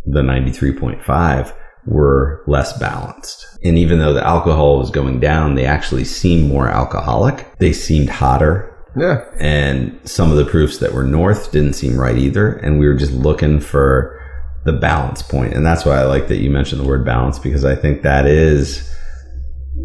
[0.04, 1.54] the 93.5
[1.86, 3.46] were less balanced.
[3.64, 7.46] And even though the alcohol was going down, they actually seemed more alcoholic.
[7.58, 8.69] They seemed hotter.
[8.97, 12.53] Yeah, And some of the proofs that were north didn't seem right either.
[12.53, 14.20] And we were just looking for
[14.64, 15.55] the balance point.
[15.55, 18.26] And that's why I like that you mentioned the word balance because I think that
[18.26, 18.93] is,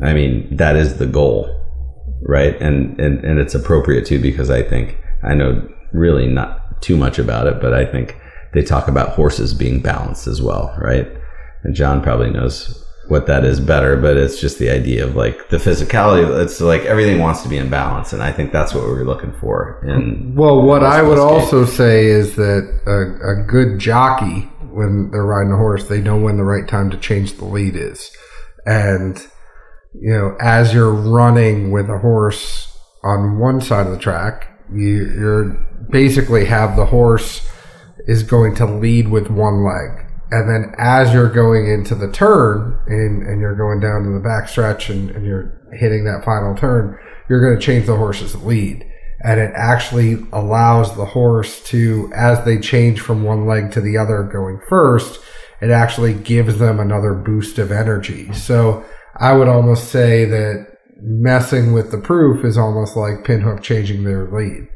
[0.03, 1.49] I mean, that is the goal,
[2.23, 2.59] right?
[2.61, 7.19] And, and, and it's appropriate too because I think, I know really not too much
[7.19, 8.19] about it, but I think
[8.53, 11.07] they talk about horses being balanced as well, right?
[11.63, 15.49] And John probably knows what that is better, but it's just the idea of like
[15.49, 16.27] the physicality.
[16.41, 19.05] It's like everything wants to be in balance, and I think that's what we were
[19.05, 19.79] looking for.
[19.83, 21.21] And well, what I would Gate.
[21.21, 24.41] also say is that a, a good jockey,
[24.71, 27.75] when they're riding a horse, they know when the right time to change the lead
[27.75, 28.11] is,
[28.65, 29.17] and
[29.93, 35.13] you know, as you're running with a horse on one side of the track, you,
[35.13, 37.47] you're basically have the horse
[38.07, 40.04] is going to lead with one leg.
[40.31, 44.19] And then as you're going into the turn and, and you're going down to the
[44.19, 46.97] back stretch and, and you're hitting that final turn,
[47.29, 48.85] you're going to change the horse's lead.
[49.23, 53.97] And it actually allows the horse to, as they change from one leg to the
[53.97, 55.19] other going first,
[55.61, 58.33] it actually gives them another boost of energy.
[58.33, 58.83] So
[59.15, 60.67] I would almost say that
[61.01, 64.67] messing with the proof is almost like Pinhook changing their lead.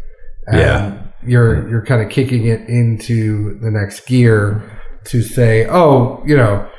[0.48, 1.04] And Yeah.
[1.26, 1.70] You're, mm-hmm.
[1.70, 6.70] you're kind of kicking it into the next gear to say, oh, you know,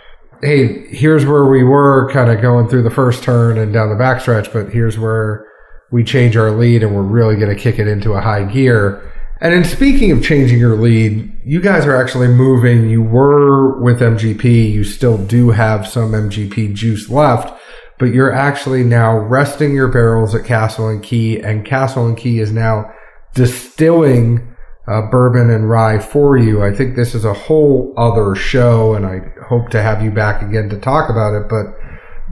[0.42, 4.02] hey, here's where we were kind of going through the first turn and down the
[4.02, 5.46] backstretch, but here's where
[5.90, 9.12] we change our lead and we're really going to kick it into a high gear.
[9.40, 12.90] And in speaking of changing your lead, you guys are actually moving.
[12.90, 14.70] You were with MGP.
[14.70, 17.58] You still do have some MGP juice left,
[17.98, 22.38] but you're actually now resting your barrels at Castle and Key, and Castle and Key
[22.38, 22.92] is now
[23.34, 24.49] distilling
[24.90, 26.64] uh, bourbon and rye for you.
[26.64, 30.42] I think this is a whole other show, and I hope to have you back
[30.42, 31.48] again to talk about it.
[31.48, 31.66] But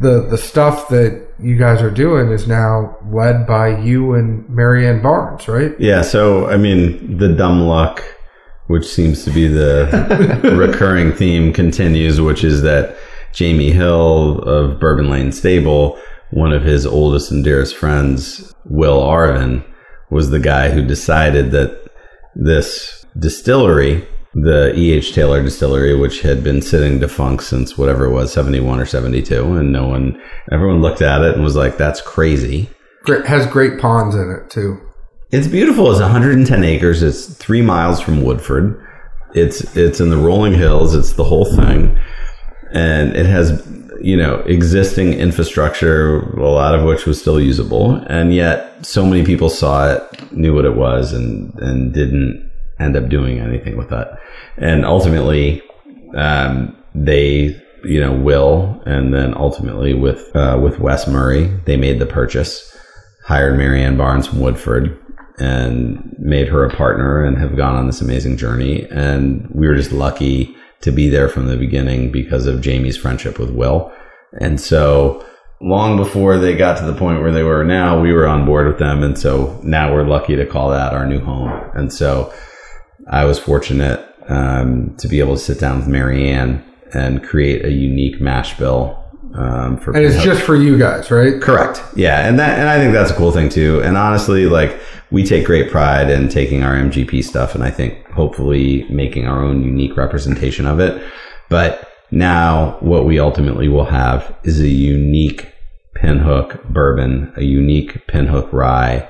[0.01, 5.01] the the stuff that you guys are doing is now led by you and Marianne
[5.01, 5.79] Barnes, right?
[5.79, 6.03] Yeah.
[6.03, 8.03] So, I mean, the dumb luck,
[8.67, 12.97] which seems to be the recurring theme, continues, which is that
[13.33, 15.97] Jamie Hill of Bourbon Lane Stable,
[16.31, 19.65] one of his oldest and dearest friends, Will Arvin,
[20.11, 21.88] was the guy who decided that
[22.39, 25.13] this distillery, the E.H.
[25.13, 29.73] Taylor distillery, which had been sitting defunct since whatever it was, 71 or 72, and
[29.73, 30.21] no one,
[30.53, 32.71] everyone looked at it and was like, that's crazy.
[33.03, 34.79] Great, has great ponds in it too.
[35.31, 35.91] It's beautiful.
[35.91, 37.03] It's 110 acres.
[37.03, 38.83] It's three miles from Woodford.
[39.35, 40.95] It's it's in the rolling hills.
[40.95, 41.99] It's the whole thing,
[42.73, 43.51] and it has
[44.01, 49.25] you know existing infrastructure, a lot of which was still usable, and yet so many
[49.25, 53.91] people saw it, knew what it was, and and didn't end up doing anything with
[53.91, 54.19] that.
[54.57, 55.63] And ultimately,
[56.17, 61.99] um, they you know will, and then ultimately with uh, with Wes Murray, they made
[61.99, 62.77] the purchase,
[63.25, 64.99] hired Marianne Barnes from Woodford
[65.41, 68.87] and made her a partner and have gone on this amazing journey.
[68.91, 73.39] And we were just lucky to be there from the beginning because of Jamie's friendship
[73.39, 73.93] with Will.
[74.41, 75.25] And so
[75.61, 78.67] long before they got to the point where they were now, we were on board
[78.67, 79.03] with them.
[79.03, 81.51] And so now we're lucky to call that our new home.
[81.75, 82.33] And so
[83.11, 86.65] I was fortunate um, to be able to sit down with Marianne
[86.95, 89.05] and create a unique mash bill
[89.35, 91.41] um, for And it's just for you guys, right?
[91.41, 91.83] Correct.
[91.95, 93.81] Yeah, and that and I think that's a cool thing too.
[93.83, 94.79] And honestly, like
[95.11, 99.43] we take great pride in taking our MGP stuff and I think hopefully making our
[99.43, 101.03] own unique representation of it.
[101.49, 105.53] But now what we ultimately will have is a unique
[105.97, 109.09] pinhook bourbon, a unique pinhook rye.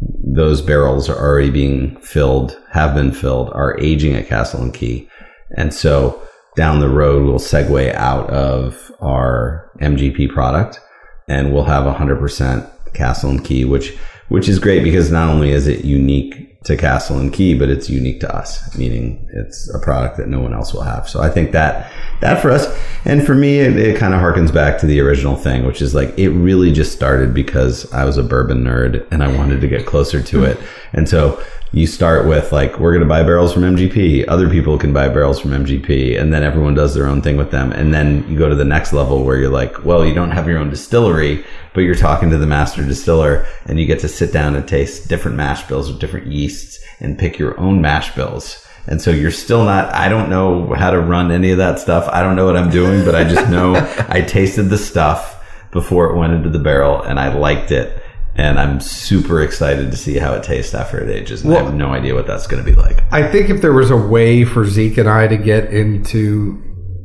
[0.00, 5.08] Those barrels are already being filled, have been filled, are aging at Castle and Key.
[5.56, 6.20] And so
[6.56, 10.80] down the road, we'll segue out of our MGP product
[11.28, 13.96] and we'll have 100% Castle and Key, which
[14.28, 17.90] which is great because not only is it unique to Castle and Key, but it's
[17.90, 21.08] unique to us, meaning it's a product that no one else will have.
[21.08, 21.90] So I think that
[22.20, 22.66] that for us
[23.04, 25.94] and for me, it, it kind of harkens back to the original thing, which is
[25.94, 29.68] like it really just started because I was a bourbon nerd and I wanted to
[29.68, 30.58] get closer to it.
[30.94, 31.38] And so
[31.72, 34.24] you start with like we're going to buy barrels from MGP.
[34.28, 37.50] Other people can buy barrels from MGP, and then everyone does their own thing with
[37.50, 37.72] them.
[37.72, 40.48] And then you go to the next level where you're like, well, you don't have
[40.48, 41.44] your own distillery,
[41.74, 45.08] but you're talking to the master distiller, and you get to sit down and taste
[45.08, 46.26] different mash bills with different
[46.58, 48.64] yeasts and pick your own mash bills.
[48.86, 52.08] And so you're still not, I don't know how to run any of that stuff.
[52.10, 53.74] I don't know what I'm doing, but I just know
[54.08, 58.02] I tasted the stuff before it went into the barrel and I liked it
[58.34, 61.42] and I'm super excited to see how it tastes after it ages.
[61.42, 63.02] And I have no idea what that's going to be like.
[63.12, 66.62] I think if there was a way for Zeke and I to get into,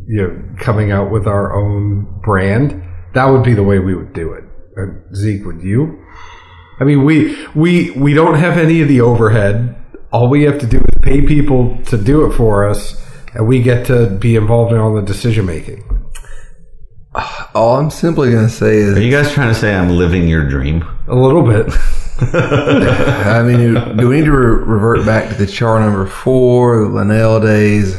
[0.08, 2.84] you know, coming out with our own brand,
[3.16, 4.43] that would be the way we would do it.
[4.78, 6.06] Uh, Zeke, would you?
[6.80, 9.76] I mean, we we we don't have any of the overhead.
[10.11, 12.95] All we have to do is pay people to do it for us,
[13.34, 15.84] and we get to be involved in all the decision making.
[17.55, 20.28] All I'm simply going to say is Are you guys trying to say I'm living
[20.28, 20.84] your dream?
[21.07, 21.67] A little bit.
[22.21, 26.84] I mean, do- do we need to re- revert back to the char number four,
[26.86, 27.95] the LeNell days?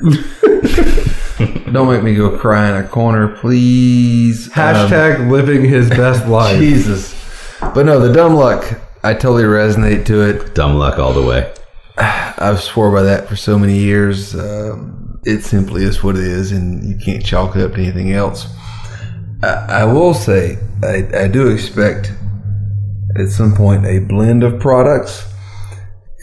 [1.72, 4.46] Don't make me go cry in a corner, please.
[4.48, 6.58] Um, Hashtag living his best life.
[6.58, 7.14] Jesus.
[7.60, 10.54] But no, the dumb luck, I totally resonate to it.
[10.54, 11.52] Dumb luck all the way.
[11.96, 14.34] I've swore by that for so many years.
[14.34, 18.12] Um, it simply is what it is, and you can't chalk it up to anything
[18.12, 18.46] else.
[19.42, 22.12] I, I will say, I, I do expect
[23.18, 25.26] at some point a blend of products.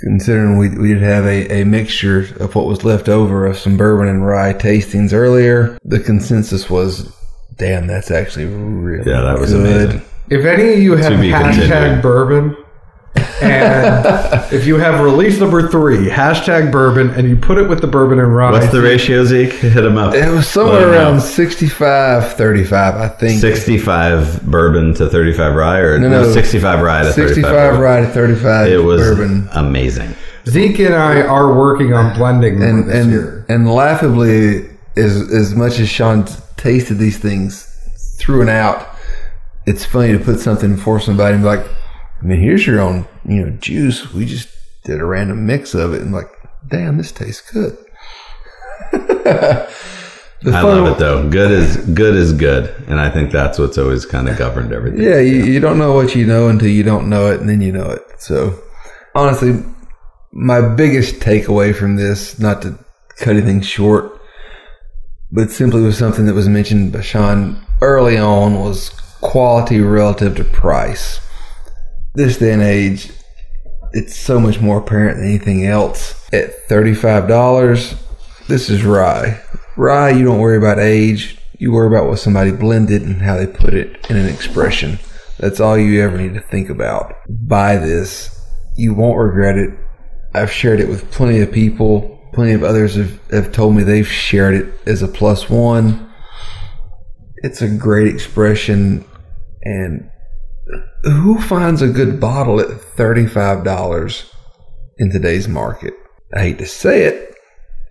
[0.03, 3.77] Considering we, we did have a, a mixture of what was left over of some
[3.77, 7.11] bourbon and rye tastings earlier, the consensus was,
[7.55, 9.89] damn, that's actually really Yeah, that was good.
[9.89, 10.07] amazing.
[10.29, 12.01] If any of you have hashtag continued.
[12.01, 12.57] bourbon,
[13.41, 14.05] and
[14.53, 18.19] if you have release number three, hashtag bourbon, and you put it with the bourbon
[18.19, 19.53] and rye, What's the ratio, Zeke?
[19.53, 20.13] Hit him up.
[20.13, 23.39] It was somewhere him around 65 35, I think.
[23.39, 26.31] 65 bourbon to 35 rye, or No, no, no.
[26.31, 27.81] 65 rye to 65 35 bourbon.
[27.81, 29.49] rye to 35 It was bourbon.
[29.53, 30.13] amazing.
[30.47, 33.45] Zeke and I are working on blending And this and year.
[33.49, 36.25] and laughably, as as much as Sean
[36.57, 37.65] tasted these things
[38.17, 38.87] through and out,
[39.67, 41.67] it's funny to put something before somebody and be like,
[42.21, 44.13] I mean, here's your own, you know, juice.
[44.13, 44.47] We just
[44.85, 46.29] did a random mix of it and like,
[46.67, 47.77] damn, this tastes good.
[50.45, 51.29] I love it though.
[51.29, 55.01] Good is good is good, and I think that's what's always kind of governed everything.
[55.01, 57.59] Yeah, you, you don't know what you know until you don't know it, and then
[57.59, 58.03] you know it.
[58.19, 58.57] So,
[59.15, 59.63] honestly,
[60.31, 62.77] my biggest takeaway from this, not to
[63.17, 64.21] cut anything short,
[65.31, 68.91] but simply was something that was mentioned by Sean early on was
[69.21, 71.19] quality relative to price.
[72.15, 73.11] This day and age,
[73.93, 76.27] it's so much more apparent than anything else.
[76.33, 77.97] At $35,
[78.47, 79.41] this is rye.
[79.75, 81.37] Rye, you don't worry about age.
[81.59, 84.99] You worry about what somebody blended and how they put it in an expression.
[85.39, 87.13] That's all you ever need to think about.
[87.29, 88.33] Buy this.
[88.75, 89.71] You won't regret it.
[90.33, 92.13] I've shared it with plenty of people.
[92.33, 96.11] Plenty of others have, have told me they've shared it as a plus one.
[97.37, 99.05] It's a great expression.
[99.67, 100.09] And
[101.03, 104.33] who finds a good bottle at $35
[104.97, 105.93] in today's market?
[106.33, 107.35] I hate to say it,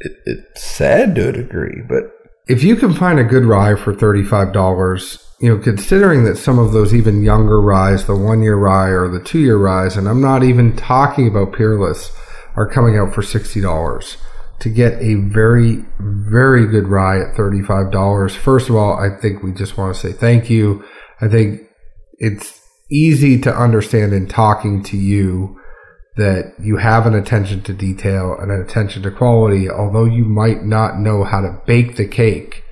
[0.00, 2.04] it, it's sad to a degree, but
[2.48, 6.72] if you can find a good rye for $35, you know, considering that some of
[6.72, 10.22] those even younger ryes, the one year rye or the two year ryes, and I'm
[10.22, 12.10] not even talking about Peerless,
[12.54, 14.16] are coming out for $60
[14.60, 18.34] to get a very, very good rye at $35.
[18.34, 20.82] First of all, I think we just want to say thank you.
[21.20, 21.65] I think
[22.18, 22.60] it's
[22.90, 25.58] easy to understand in talking to you
[26.16, 30.64] that you have an attention to detail and an attention to quality, although you might
[30.64, 32.62] not know how to bake the cake.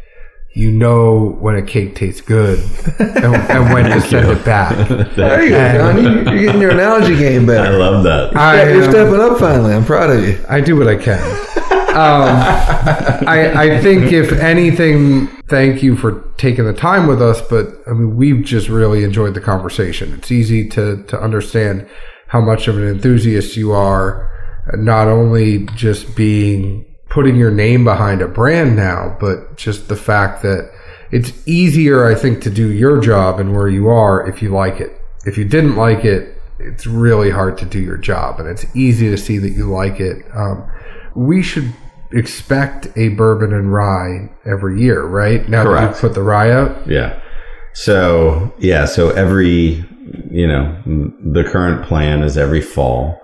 [0.57, 2.61] You know when a cake tastes good
[3.01, 4.88] and, and when to send it back.
[5.16, 5.97] there you go, John.
[5.97, 7.72] You, you're getting your analogy game better.
[7.72, 8.36] I love that.
[8.36, 9.74] I, You're stepping up finally.
[9.74, 10.42] I'm proud of you.
[10.49, 11.18] I do what I can.
[11.95, 17.40] Um, I, I think, if anything, thank you for taking the time with us.
[17.40, 20.12] But I mean, we've just really enjoyed the conversation.
[20.14, 21.88] It's easy to to understand
[22.26, 24.28] how much of an enthusiast you are,
[24.74, 30.42] not only just being putting your name behind a brand now, but just the fact
[30.42, 30.68] that
[31.12, 34.80] it's easier, I think, to do your job and where you are if you like
[34.80, 35.01] it.
[35.26, 39.11] If you didn't like it, it's really hard to do your job, and it's easy
[39.11, 40.24] to see that you like it.
[40.34, 40.68] Um,
[41.14, 41.72] we should
[42.14, 45.48] expect a bourbon and rye every year, right?
[45.48, 45.92] Now that Correct.
[45.92, 46.86] you've put the rye out.
[46.88, 47.20] Yeah.
[47.74, 49.84] So yeah, so every
[50.30, 50.80] you know
[51.32, 53.20] the current plan is every fall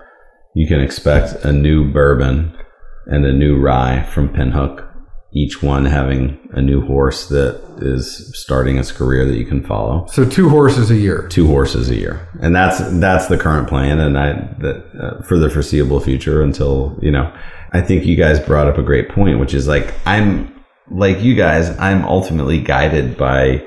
[0.53, 2.57] you can expect a new bourbon
[3.05, 4.87] and a new rye from Pinhook.
[5.33, 10.05] Each one having a new horse that is starting its career that you can follow.
[10.07, 11.29] So two horses a year.
[11.29, 15.37] Two horses a year, and that's that's the current plan, and I that uh, for
[15.39, 17.33] the foreseeable future until you know.
[17.71, 20.53] I think you guys brought up a great point, which is like I'm
[20.89, 21.69] like you guys.
[21.79, 23.65] I'm ultimately guided by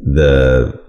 [0.00, 0.80] the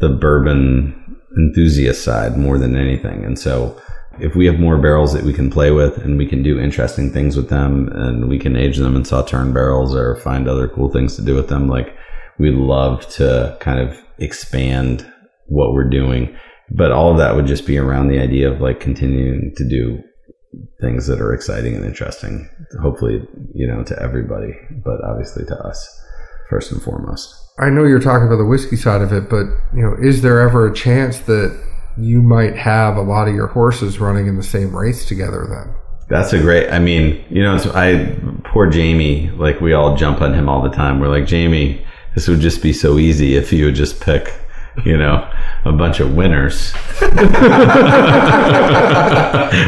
[0.00, 3.24] the bourbon enthusiast side more than anything.
[3.24, 3.80] And so
[4.20, 7.10] if we have more barrels that we can play with and we can do interesting
[7.10, 10.90] things with them and we can age them in sauterne barrels or find other cool
[10.90, 11.96] things to do with them, like
[12.38, 15.10] we love to kind of expand
[15.46, 16.36] what we're doing.
[16.70, 20.02] But all of that would just be around the idea of like continuing to do
[20.80, 22.48] things that are exciting and interesting,
[22.80, 24.52] hopefully, you know, to everybody,
[24.84, 26.02] but obviously to us
[26.50, 27.34] first and foremost.
[27.58, 30.40] I know you're talking about the whiskey side of it, but you know, is there
[30.40, 31.56] ever a chance that
[31.96, 35.74] you might have a lot of your horses running in the same race together then?
[36.08, 36.70] That's a great.
[36.70, 39.30] I mean, you know, it's, I poor Jamie.
[39.30, 41.00] Like we all jump on him all the time.
[41.00, 41.84] We're like, Jamie,
[42.14, 44.32] this would just be so easy if you would just pick,
[44.84, 45.30] you know,
[45.64, 46.72] a bunch of winners.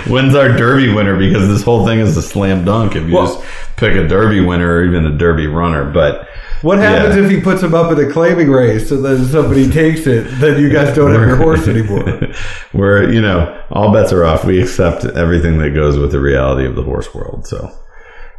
[0.09, 1.17] When's our Derby winner?
[1.17, 3.45] Because this whole thing is a slam dunk if you Well- just
[3.77, 5.85] pick a Derby winner or even a Derby runner.
[5.91, 6.27] But
[6.63, 7.23] What happens Yeah.
[7.25, 10.27] if he puts him up in a claiming race and then somebody takes it?
[10.41, 12.21] Then you guys don't have your horse anymore.
[12.73, 14.45] we're, you know, all bets are off.
[14.45, 17.47] We accept everything that goes with the reality of the horse world.
[17.47, 17.71] So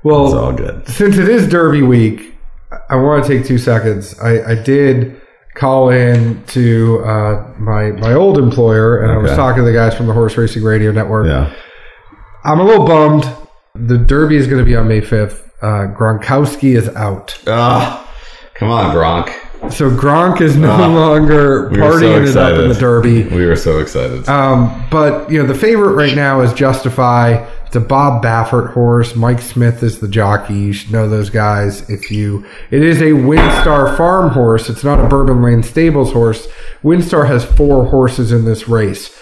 [0.03, 0.87] Well, it's all good.
[0.89, 2.33] since it is Derby week,
[2.89, 4.19] I want to take two seconds.
[4.19, 5.16] I, I did
[5.57, 9.95] call in to uh, my my old employer, and I was talking to the guys
[9.95, 11.27] from the Horse Racing Radio Network.
[11.27, 11.53] Yeah.
[12.43, 13.25] I'm a little bummed.
[13.75, 15.43] The Derby is going to be on May 5th.
[15.61, 17.37] Uh, Gronkowski is out,
[18.53, 19.33] come on, Gronk.
[19.71, 22.75] So Gronk is no longer Ah, we were so partying it up in the.
[22.75, 23.23] Derby.
[23.23, 24.27] We were so excited.
[24.29, 27.45] Um, but you know, the favorite right now is Justify.
[27.65, 29.13] It's a Bob Baffert horse.
[29.15, 30.53] Mike Smith is the jockey.
[30.53, 31.89] You should know those guys.
[31.89, 34.69] If you, it is a WinStar Farm horse.
[34.69, 36.47] It's not a Bourbon Lane Stables horse.
[36.81, 39.13] WinStar has four horses in this race.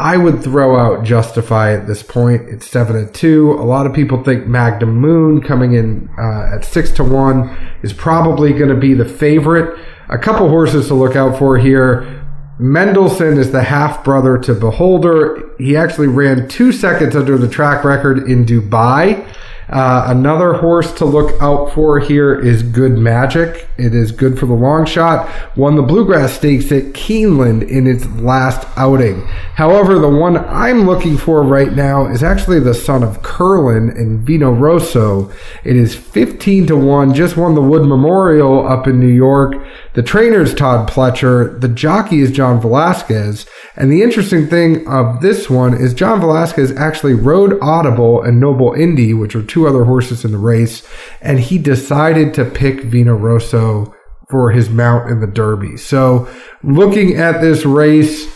[0.00, 2.48] I would throw out Justify at this point.
[2.48, 3.52] It's seven to two.
[3.54, 7.92] A lot of people think Magnum Moon coming in uh, at six to one is
[7.92, 9.76] probably going to be the favorite.
[10.08, 12.14] A couple horses to look out for here.
[12.60, 15.50] Mendelssohn is the half brother to Beholder.
[15.58, 19.26] He actually ran two seconds under the track record in Dubai.
[19.68, 23.68] Uh, another horse to look out for here is Good Magic.
[23.76, 25.28] It is good for the long shot.
[25.56, 29.20] Won the Bluegrass Stakes at Keeneland in its last outing.
[29.54, 34.20] However, the one I'm looking for right now is actually the son of Curlin and
[34.20, 35.30] Vino Rosso.
[35.64, 39.54] It is 15 to 1, just won the Wood Memorial up in New York.
[39.98, 41.60] The trainer's Todd Pletcher.
[41.60, 43.46] The jockey is John Velazquez.
[43.74, 48.74] And the interesting thing of this one is John Velazquez actually rode Audible and Noble
[48.74, 50.86] Indy, which are two other horses in the race,
[51.20, 53.92] and he decided to pick Vino Rosso
[54.30, 55.76] for his mount in the Derby.
[55.76, 56.32] So
[56.62, 58.32] looking at this race,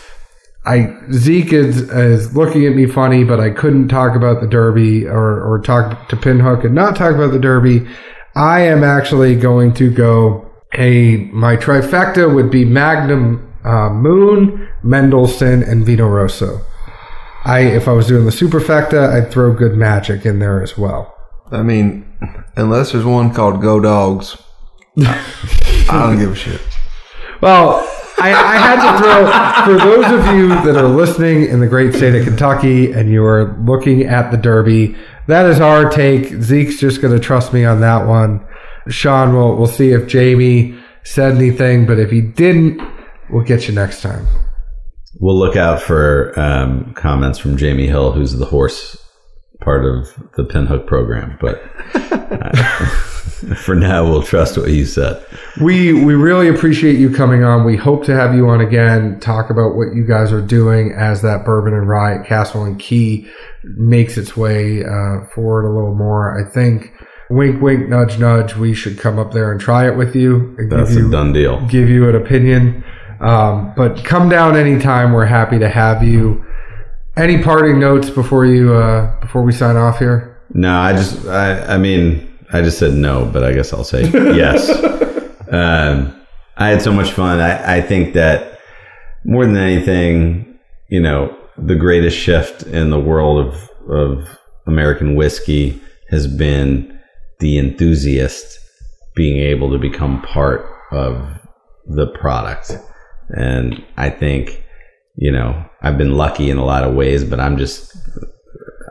[0.65, 5.07] I Zeke is, is looking at me funny, but I couldn't talk about the Derby
[5.07, 7.87] or, or talk to Pinhook and not talk about the Derby.
[8.35, 15.63] I am actually going to go a my trifecta would be Magnum uh, Moon, Mendelssohn,
[15.63, 16.61] and Vino Rosso.
[17.45, 21.15] I if I was doing the superfecta, I'd throw Good Magic in there as well.
[21.51, 22.11] I mean,
[22.55, 24.37] unless there's one called Go Dogs,
[24.97, 26.61] I don't give a shit.
[27.41, 31.67] Well, I, I had to throw for those of you that are listening in the
[31.67, 34.95] great state of Kentucky and you are looking at the Derby.
[35.27, 36.27] That is our take.
[36.41, 38.45] Zeke's just going to trust me on that one.
[38.89, 42.81] Sean we'll, we'll see if Jamie said anything, but if he didn't,
[43.29, 44.27] we'll get you next time.
[45.19, 48.97] We'll look out for um, comments from Jamie Hill, who's the horse
[49.61, 51.37] part of the Pinhook program.
[51.39, 51.61] But
[51.93, 52.55] uh,
[53.55, 55.23] for now, we'll trust what you said.
[55.61, 57.63] We we really appreciate you coming on.
[57.63, 61.21] We hope to have you on again, talk about what you guys are doing as
[61.21, 63.29] that Bourbon and Rye Castle and Key
[63.63, 66.39] makes its way uh, forward a little more.
[66.39, 66.91] I think
[67.33, 68.55] wink, wink, nudge, nudge.
[68.55, 70.55] We should come up there and try it with you.
[70.69, 71.65] That's give you, a done deal.
[71.67, 72.83] Give you an opinion.
[73.19, 75.13] Um, but come down anytime.
[75.13, 76.43] We're happy to have you.
[77.15, 80.41] Any parting notes before you uh, before we sign off here?
[80.53, 84.03] No, I just, I, I mean, I just said no, but I guess I'll say
[84.13, 84.69] yes.
[85.51, 86.13] um,
[86.57, 87.39] I had so much fun.
[87.39, 88.59] I, I think that
[89.23, 90.59] more than anything,
[90.89, 96.99] you know, the greatest shift in the world of, of American whiskey has been
[97.39, 98.59] the enthusiast
[99.15, 101.25] being able to become part of
[101.85, 102.77] the product.
[103.29, 104.63] And I think,
[105.15, 107.95] you know, I've been lucky in a lot of ways, but I'm just,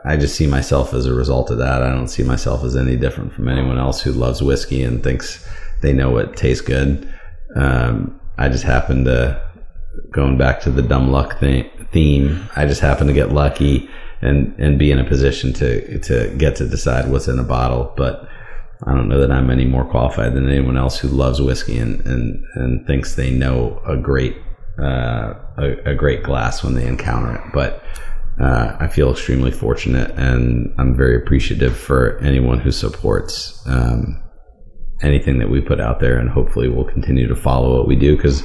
[0.05, 1.81] I just see myself as a result of that.
[1.81, 5.47] I don't see myself as any different from anyone else who loves whiskey and thinks
[5.81, 7.11] they know what tastes good.
[7.55, 9.41] Um, I just happen to,
[10.11, 13.89] going back to the dumb luck thing, theme, I just happen to get lucky
[14.21, 17.93] and, and be in a position to, to get to decide what's in a bottle.
[17.95, 18.27] But
[18.85, 22.01] I don't know that I'm any more qualified than anyone else who loves whiskey and,
[22.05, 24.35] and, and thinks they know a great,
[24.79, 27.41] uh, a, a great glass when they encounter it.
[27.53, 27.83] But,
[28.41, 34.21] uh, I feel extremely fortunate and I'm very appreciative for anyone who supports, um,
[35.01, 38.15] anything that we put out there and hopefully we'll continue to follow what we do
[38.15, 38.43] because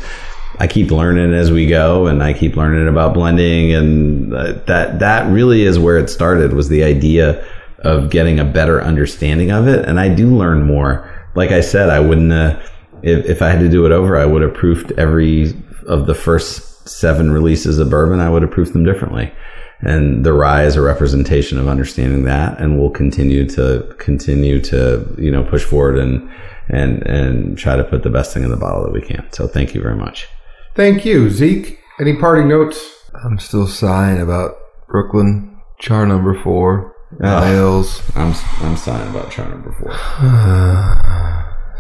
[0.58, 4.98] I keep learning as we go and I keep learning about blending and uh, that
[4.98, 7.44] that really is where it started was the idea
[7.80, 9.84] of getting a better understanding of it.
[9.84, 11.08] And I do learn more.
[11.34, 12.60] Like I said I wouldn't uh,
[13.02, 15.54] if, if I had to do it over I would have proofed every
[15.86, 19.32] of the first seven releases of bourbon I would have proofed them differently.
[19.80, 25.14] And the rye is a representation of understanding that and we'll continue to continue to
[25.18, 26.28] you know push forward and
[26.68, 29.26] and and try to put the best thing in the bottle that we can.
[29.32, 30.26] So thank you very much.
[30.74, 31.78] Thank you, Zeke.
[32.00, 32.78] Any parting notes?
[33.24, 34.54] I'm still sighing about
[34.88, 38.02] Brooklyn, char number four, Niles.
[38.14, 39.92] i'm i'm sighing about char number four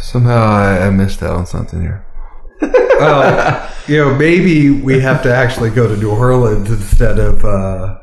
[0.00, 2.04] Somehow I, I missed out on something here.
[2.98, 8.00] Well, you know, maybe we have to actually go to New Orleans instead of uh,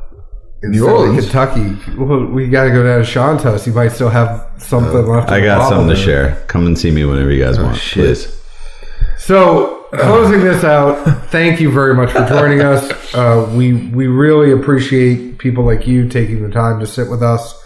[0.63, 1.25] New Orleans?
[1.25, 1.77] Kentucky.
[1.97, 3.65] Well, we got to go down to Sean's house.
[3.65, 5.29] He might still have something left.
[5.31, 8.05] i got something to share come and see me whenever you guys want shit.
[8.05, 8.41] please
[9.17, 13.13] So, closing this out, thank you very much for joining us.
[13.13, 17.61] Uh, we we really appreciate people like you taking the time to sit with us.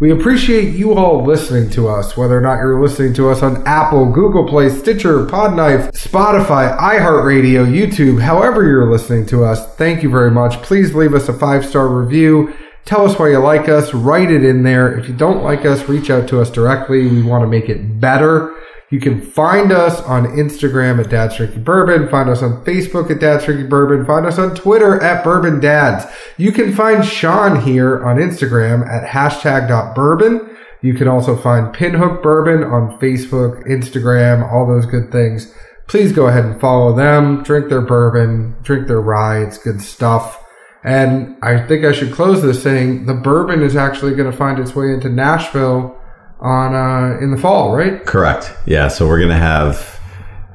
[0.00, 3.64] We appreciate you all listening to us, whether or not you're listening to us on
[3.66, 9.72] Apple, Google Play, Stitcher, Podknife, Spotify, iHeartRadio, YouTube, however you're listening to us.
[9.76, 10.60] Thank you very much.
[10.62, 12.52] Please leave us a five star review.
[12.84, 13.94] Tell us why you like us.
[13.94, 14.98] Write it in there.
[14.98, 17.06] If you don't like us, reach out to us directly.
[17.06, 18.54] We want to make it better.
[18.90, 22.08] You can find us on Instagram at Dad's Drinking Bourbon.
[22.08, 24.04] Find us on Facebook at Dad's Drinking Bourbon.
[24.04, 26.04] Find us on Twitter at Bourbon Dads.
[26.36, 30.56] You can find Sean here on Instagram at hashtag.bourbon.
[30.82, 35.52] You can also find Pinhook Bourbon on Facebook, Instagram, all those good things.
[35.86, 37.42] please go ahead and follow them.
[37.42, 39.42] Drink their bourbon, drink their rye.
[39.42, 40.42] It's good stuff.
[40.82, 44.58] And I think I should close this saying the bourbon is actually going to find
[44.58, 45.98] its way into Nashville
[46.44, 48.04] on uh, in the fall, right?
[48.04, 48.52] Correct.
[48.66, 48.88] Yeah.
[48.88, 49.98] So we're gonna have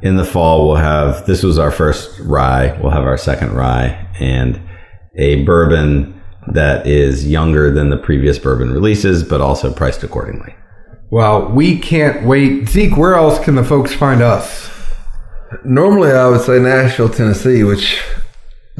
[0.02, 0.68] in the fall.
[0.68, 2.80] We'll have this was our first rye.
[2.82, 4.62] We'll have our second rye and
[5.18, 10.56] a bourbon that is younger than the previous bourbon releases, but also priced accordingly.
[11.12, 12.70] Well, we can't wait.
[12.70, 14.70] Zeke, where else can the folks find us?
[15.66, 18.00] Normally, I would say Nashville, Tennessee, which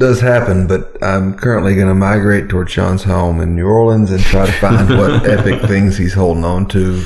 [0.00, 4.20] does happen, but I'm currently going to migrate toward Sean's home in New Orleans and
[4.20, 7.04] try to find what epic things he's holding on to.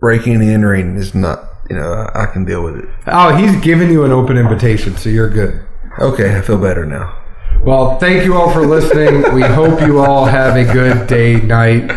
[0.00, 2.88] Breaking and entering is not, you know, I can deal with it.
[3.06, 5.64] Oh, he's giving you an open invitation, so you're good.
[5.98, 7.22] Okay, I feel better now.
[7.62, 9.32] Well, thank you all for listening.
[9.32, 11.90] we hope you all have a good day, night.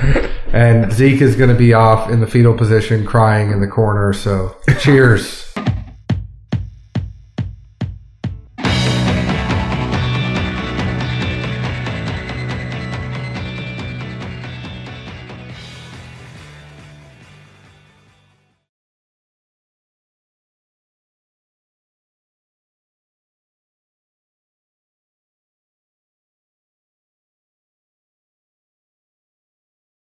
[0.53, 4.13] And Zeke is going to be off in the fetal position crying in the corner.
[4.13, 5.51] So cheers.